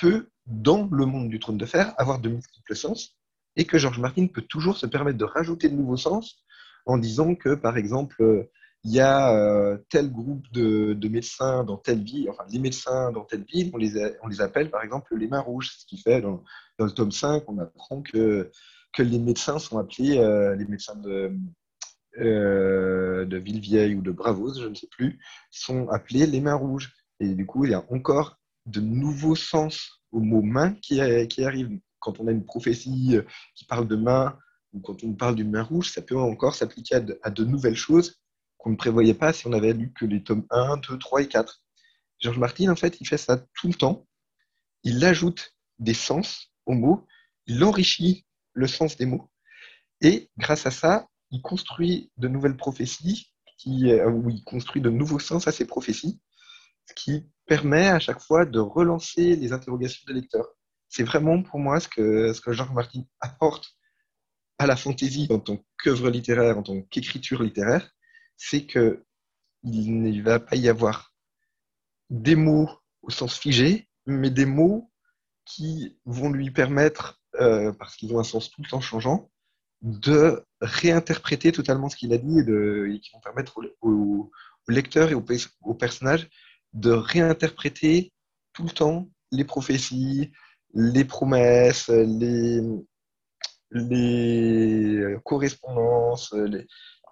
peut, 0.00 0.28
dans 0.46 0.88
le 0.90 1.06
monde 1.06 1.28
du 1.28 1.38
trône 1.38 1.58
de 1.58 1.66
fer, 1.66 1.94
avoir 1.98 2.18
de 2.18 2.28
multiples 2.28 2.74
sens 2.74 3.16
et 3.56 3.64
que 3.64 3.78
George 3.78 3.98
Martin 3.98 4.26
peut 4.26 4.42
toujours 4.42 4.76
se 4.76 4.86
permettre 4.86 5.18
de 5.18 5.24
rajouter 5.24 5.68
de 5.68 5.76
nouveaux 5.76 5.96
sens 5.96 6.42
en 6.86 6.98
disant 6.98 7.34
que, 7.34 7.54
par 7.54 7.76
exemple, 7.76 8.48
il 8.84 8.92
y 8.92 9.00
a 9.00 9.32
euh, 9.36 9.78
tel 9.90 10.10
groupe 10.10 10.50
de, 10.52 11.08
médecins 11.08 11.62
dans 11.62 11.76
telle 11.76 12.02
ville, 12.02 12.28
enfin 12.30 12.44
les 12.50 12.58
médecins 12.58 13.12
dans 13.12 13.24
telle 13.24 13.44
ville, 13.44 13.70
on 13.72 13.76
les, 13.76 13.92
on 14.22 14.26
les 14.26 14.40
appelle 14.40 14.70
par 14.70 14.82
exemple 14.82 15.16
les 15.16 15.28
mains 15.28 15.40
rouges, 15.40 15.70
ce 15.78 15.86
qui 15.86 15.98
fait 15.98 16.20
dans, 16.20 16.42
dans, 16.78 16.86
le 16.86 16.90
tome 16.90 17.12
5, 17.12 17.44
on 17.46 17.58
apprend 17.58 18.02
que, 18.02 18.50
que 18.92 19.02
les 19.02 19.18
médecins 19.18 19.58
sont 19.58 19.78
appelés, 19.78 20.18
euh, 20.18 20.56
les 20.56 20.64
médecins 20.64 20.96
de, 20.96 21.32
euh, 22.18 23.24
de 23.24 23.36
Villevieille 23.38 23.94
ou 23.94 24.02
de 24.02 24.10
Bravos, 24.10 24.54
je 24.54 24.68
ne 24.68 24.74
sais 24.74 24.88
plus, 24.88 25.18
sont 25.50 25.88
appelés 25.88 26.26
les 26.26 26.40
mains 26.40 26.54
rouges. 26.54 26.92
Et 27.20 27.34
du 27.34 27.46
coup, 27.46 27.64
il 27.64 27.70
y 27.70 27.74
a 27.74 27.84
encore 27.90 28.38
de 28.66 28.80
nouveaux 28.80 29.36
sens 29.36 30.02
au 30.10 30.20
mot 30.20 30.42
main 30.42 30.74
qui, 30.74 31.00
qui 31.28 31.44
arrive. 31.44 31.78
Quand 31.98 32.18
on 32.18 32.26
a 32.26 32.32
une 32.32 32.44
prophétie 32.44 33.16
qui 33.54 33.64
parle 33.64 33.86
de 33.86 33.96
main, 33.96 34.36
ou 34.72 34.80
quand 34.80 35.04
on 35.04 35.12
parle 35.14 35.36
d'une 35.36 35.50
main 35.50 35.62
rouge, 35.62 35.90
ça 35.90 36.02
peut 36.02 36.18
encore 36.18 36.54
s'appliquer 36.54 36.96
à, 37.22 37.30
de 37.30 37.44
nouvelles 37.44 37.76
choses 37.76 38.20
qu'on 38.58 38.70
ne 38.70 38.76
prévoyait 38.76 39.14
pas 39.14 39.32
si 39.32 39.46
on 39.46 39.52
avait 39.52 39.72
lu 39.72 39.92
que 39.92 40.04
les 40.04 40.22
tomes 40.22 40.46
1, 40.50 40.78
2, 40.78 40.98
3 40.98 41.22
et 41.22 41.28
4. 41.28 41.62
Georges 42.20 42.38
Martin, 42.38 42.70
en 42.70 42.76
fait, 42.76 43.00
il 43.00 43.06
fait 43.06 43.18
ça 43.18 43.44
tout 43.54 43.68
le 43.68 43.74
temps. 43.74 44.06
Il 44.84 45.04
ajoute 45.04 45.54
des 45.78 45.94
sens 45.94 46.52
aux 46.66 46.74
mots, 46.74 47.06
il 47.46 47.62
enrichit 47.64 48.24
le 48.52 48.66
sens 48.66 48.96
des 48.96 49.06
mots, 49.06 49.30
et 50.00 50.30
grâce 50.38 50.66
à 50.66 50.70
ça, 50.70 51.08
il 51.32 51.42
construit 51.42 52.12
de 52.18 52.28
nouvelles 52.28 52.56
prophéties, 52.56 53.32
qui, 53.58 53.90
euh, 53.90 54.08
où 54.10 54.30
il 54.30 54.44
construit 54.44 54.82
de 54.82 54.90
nouveaux 54.90 55.18
sens 55.18 55.48
à 55.48 55.52
ces 55.52 55.66
prophéties, 55.66 56.20
ce 56.86 56.94
qui 56.94 57.26
permet 57.46 57.88
à 57.88 57.98
chaque 57.98 58.20
fois 58.20 58.44
de 58.44 58.60
relancer 58.60 59.36
les 59.36 59.52
interrogations 59.52 60.04
des 60.06 60.14
lecteurs. 60.14 60.48
C'est 60.88 61.04
vraiment 61.04 61.42
pour 61.42 61.58
moi 61.58 61.80
ce 61.80 61.88
que, 61.88 62.32
ce 62.32 62.40
que 62.40 62.52
Georges 62.52 62.72
Martin 62.72 63.02
apporte 63.20 63.76
à 64.58 64.66
la 64.66 64.76
fantaisie 64.76 65.26
en 65.30 65.38
tant 65.38 65.58
qu'œuvre 65.78 66.10
littéraire, 66.10 66.58
en 66.58 66.62
tant 66.62 66.82
qu'écriture 66.82 67.42
littéraire, 67.42 67.90
c'est 68.36 68.66
que 68.66 69.04
il 69.64 70.02
ne 70.02 70.22
va 70.22 70.40
pas 70.40 70.56
y 70.56 70.68
avoir 70.68 71.14
des 72.10 72.34
mots 72.34 72.68
au 73.02 73.10
sens 73.10 73.38
figé, 73.38 73.88
mais 74.06 74.30
des 74.30 74.44
mots 74.44 74.90
qui 75.44 75.98
vont 76.04 76.30
lui 76.30 76.50
permettre, 76.50 77.20
euh, 77.36 77.72
parce 77.72 77.96
qu'ils 77.96 78.14
ont 78.14 78.18
un 78.18 78.24
sens 78.24 78.50
tout 78.50 78.62
le 78.62 78.68
temps 78.68 78.80
changeant, 78.80 79.30
de 79.82 80.44
réinterpréter 80.60 81.52
totalement 81.52 81.88
ce 81.88 81.96
qu'il 81.96 82.12
a 82.12 82.18
dit 82.18 82.38
et, 82.38 83.00
qui 83.00 83.10
vont 83.12 83.20
permettre 83.20 83.58
au, 83.80 84.30
lecteur 84.68 85.10
et 85.10 85.14
au, 85.14 85.74
personnage 85.74 86.28
de 86.72 86.90
réinterpréter 86.90 88.12
tout 88.52 88.62
le 88.62 88.70
temps 88.70 89.08
les 89.32 89.44
prophéties, 89.44 90.30
les 90.74 91.04
promesses, 91.04 91.88
les, 91.88 92.62
correspondances, 95.24 96.34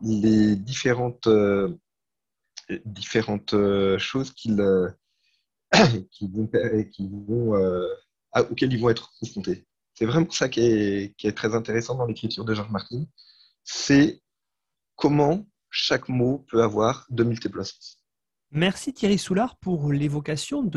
les, 0.01 0.57
différentes, 0.57 1.27
euh, 1.27 1.77
différentes 2.85 3.55
euh, 3.55 3.99
choses 3.99 4.33
euh, 4.49 4.91
auxquelles 8.51 8.73
ils 8.73 8.81
vont 8.81 8.91
être 8.91 9.13
confrontés. 9.19 9.67
C'est 10.01 10.07
vraiment 10.07 10.31
ça 10.31 10.49
qui 10.49 10.63
est, 10.63 11.37
très 11.37 11.55
intéressant 11.55 11.95
dans 11.95 12.07
l'écriture 12.07 12.47
de 12.47 12.55
Georges 12.55 12.71
Martin. 12.71 13.05
C'est 13.65 14.23
comment 14.97 15.47
chaque 15.69 16.09
mot 16.09 16.47
peut 16.49 16.63
avoir 16.63 17.05
de 17.11 17.23
multiples 17.23 17.63
sens. 17.63 18.00
Merci 18.53 18.93
Thierry 18.93 19.17
Soulard 19.17 19.55
pour 19.55 19.93
l'évocation 19.93 20.69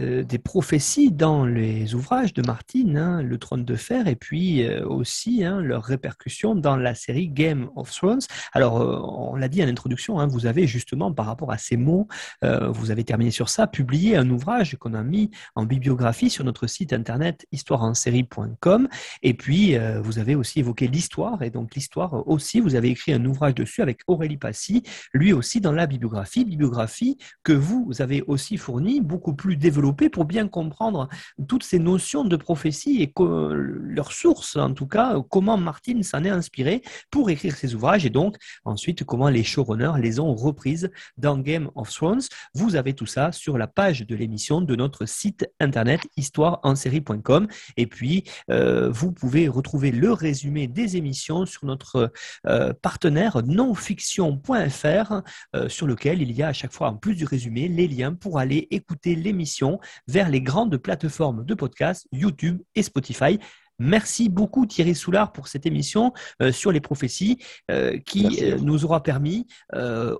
euh, 0.00 0.24
des 0.24 0.38
prophéties 0.38 1.12
dans 1.12 1.44
les 1.44 1.94
ouvrages 1.94 2.32
de 2.32 2.40
Martine, 2.40 2.96
hein, 2.96 3.20
Le 3.20 3.36
Trône 3.36 3.66
de 3.66 3.76
Fer, 3.76 4.08
et 4.08 4.16
puis 4.16 4.66
euh, 4.66 4.88
aussi 4.88 5.44
hein, 5.44 5.60
leurs 5.60 5.84
répercussions 5.84 6.54
dans 6.54 6.78
la 6.78 6.94
série 6.94 7.28
Game 7.28 7.68
of 7.76 7.92
Thrones. 7.92 8.22
Alors, 8.54 8.80
euh, 8.80 8.98
on 9.02 9.36
l'a 9.36 9.48
dit 9.48 9.62
en 9.62 9.68
introduction, 9.68 10.18
hein, 10.18 10.26
vous 10.26 10.46
avez 10.46 10.66
justement, 10.66 11.12
par 11.12 11.26
rapport 11.26 11.52
à 11.52 11.58
ces 11.58 11.76
mots, 11.76 12.08
vous 12.42 12.90
avez 12.90 13.04
terminé 13.04 13.30
sur 13.30 13.48
ça, 13.48 13.66
publié 13.66 14.16
un 14.16 14.28
ouvrage 14.30 14.76
qu'on 14.76 14.94
a 14.94 15.02
mis 15.02 15.30
en 15.54 15.64
bibliographie 15.64 16.30
sur 16.30 16.44
notre 16.44 16.66
site 16.66 16.92
internet 16.92 17.46
histoireensérie.com. 17.52 18.88
Et 19.22 19.34
puis, 19.34 19.76
vous 20.02 20.18
avez 20.18 20.34
aussi 20.34 20.60
évoqué 20.60 20.86
l'histoire, 20.88 21.42
et 21.42 21.50
donc 21.50 21.74
l'histoire 21.74 22.26
aussi, 22.28 22.60
vous 22.60 22.74
avez 22.74 22.88
écrit 22.88 23.12
un 23.12 23.24
ouvrage 23.24 23.54
dessus 23.54 23.82
avec 23.82 24.00
Aurélie 24.06 24.36
Passy, 24.36 24.82
lui 25.12 25.32
aussi 25.32 25.60
dans 25.60 25.72
la 25.72 25.86
bibliographie, 25.86 26.44
bibliographie 26.44 26.93
que 27.42 27.52
vous 27.52 27.92
avez 27.98 28.22
aussi 28.26 28.56
fourni, 28.56 29.00
beaucoup 29.00 29.34
plus 29.34 29.56
développée 29.56 30.08
pour 30.08 30.24
bien 30.24 30.48
comprendre 30.48 31.08
toutes 31.48 31.64
ces 31.64 31.78
notions 31.78 32.24
de 32.24 32.36
prophétie 32.36 33.02
et 33.02 33.12
leur 33.18 34.12
source, 34.12 34.56
en 34.56 34.72
tout 34.72 34.86
cas, 34.86 35.16
comment 35.30 35.56
Martin 35.56 36.02
s'en 36.02 36.24
est 36.24 36.30
inspiré 36.30 36.82
pour 37.10 37.30
écrire 37.30 37.56
ses 37.56 37.74
ouvrages 37.74 38.06
et 38.06 38.10
donc 38.10 38.36
ensuite 38.64 39.04
comment 39.04 39.28
les 39.28 39.44
showrunners 39.44 40.00
les 40.00 40.20
ont 40.20 40.34
reprises 40.34 40.90
dans 41.16 41.38
Game 41.38 41.70
of 41.74 41.92
Thrones. 41.92 42.22
Vous 42.54 42.76
avez 42.76 42.94
tout 42.94 43.06
ça 43.06 43.32
sur 43.32 43.58
la 43.58 43.66
page 43.66 44.06
de 44.06 44.14
l'émission 44.14 44.60
de 44.60 44.76
notre 44.76 45.06
site 45.06 45.46
internet 45.60 46.00
histoireensérie.com 46.16 47.48
et 47.76 47.86
puis 47.86 48.24
euh, 48.50 48.90
vous 48.90 49.12
pouvez 49.12 49.48
retrouver 49.48 49.90
le 49.90 50.12
résumé 50.12 50.66
des 50.66 50.96
émissions 50.96 51.46
sur 51.46 51.64
notre 51.64 52.12
euh, 52.46 52.72
partenaire 52.82 53.42
nonfiction.fr 53.44 55.22
euh, 55.56 55.68
sur 55.68 55.86
lequel 55.86 56.22
il 56.22 56.32
y 56.32 56.42
a 56.42 56.48
à 56.48 56.52
chaque 56.52 56.72
fois 56.84 56.90
en 56.90 56.96
plus 56.96 57.14
du 57.14 57.24
résumé, 57.24 57.68
les 57.68 57.88
liens 57.88 58.14
pour 58.14 58.38
aller 58.38 58.68
écouter 58.70 59.14
l'émission 59.14 59.80
vers 60.06 60.28
les 60.28 60.40
grandes 60.40 60.76
plateformes 60.76 61.44
de 61.44 61.54
podcast, 61.54 62.06
YouTube 62.12 62.60
et 62.74 62.82
Spotify. 62.82 63.38
Merci 63.78 64.28
beaucoup 64.28 64.66
Thierry 64.66 64.94
Soulard 64.94 65.32
pour 65.32 65.48
cette 65.48 65.66
émission 65.66 66.12
euh, 66.42 66.52
sur 66.52 66.70
les 66.70 66.80
prophéties 66.80 67.38
euh, 67.70 67.98
qui 67.98 68.44
euh, 68.44 68.58
nous 68.58 68.84
aura 68.84 69.02
permis 69.02 69.46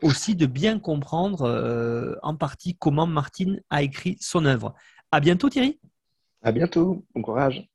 aussi 0.03 0.35
de 0.35 0.47
bien 0.47 0.79
comprendre 0.79 2.19
en 2.23 2.35
partie 2.35 2.77
comment 2.77 3.07
Martine 3.07 3.61
a 3.71 3.83
écrit 3.83 4.17
son 4.21 4.45
œuvre. 4.45 4.75
À 5.13 5.21
bientôt 5.21 5.49
Thierry. 5.49 5.79
À 6.43 6.51
bientôt. 6.51 7.05
Bon 7.15 7.23
courage. 7.23 7.69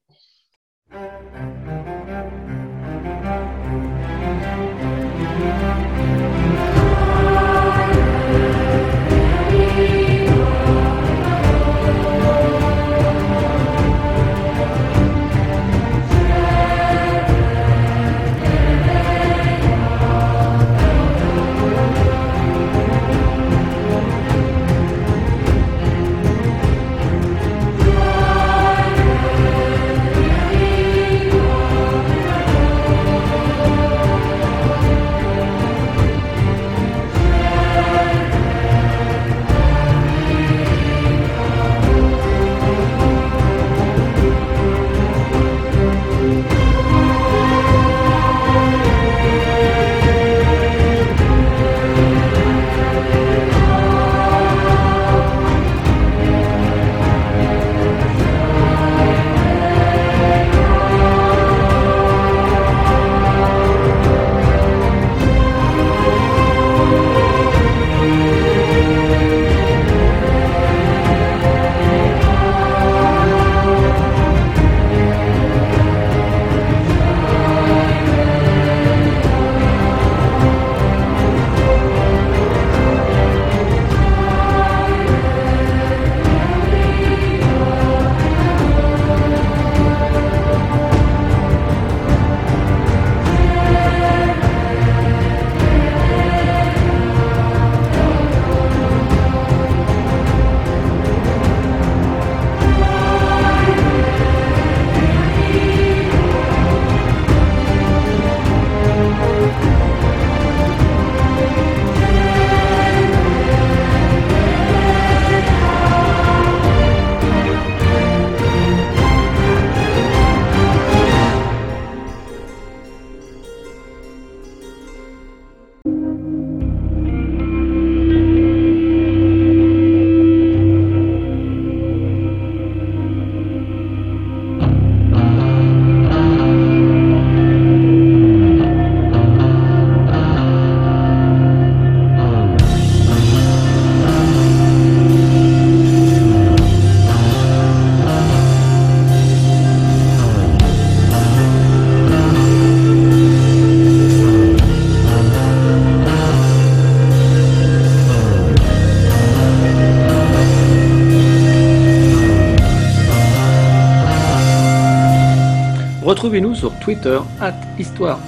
Retrouvez-nous 166.09 166.55
sur 166.55 166.73
Twitter, 166.79 167.19
at 167.39 167.53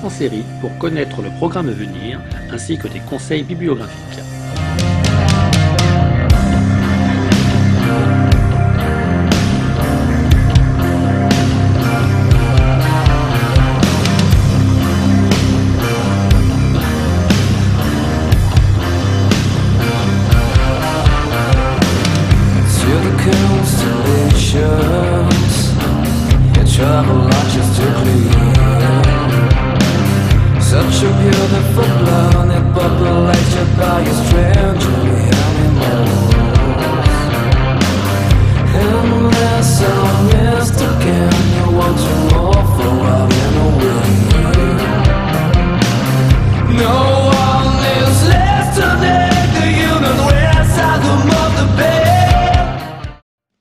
en 0.03 0.09
série, 0.11 0.43
pour 0.61 0.77
connaître 0.77 1.23
le 1.23 1.31
programme 1.31 1.67
à 1.67 1.71
venir, 1.71 2.21
ainsi 2.51 2.77
que 2.77 2.87
des 2.87 2.99
conseils 2.99 3.41
bibliographiques. 3.41 4.30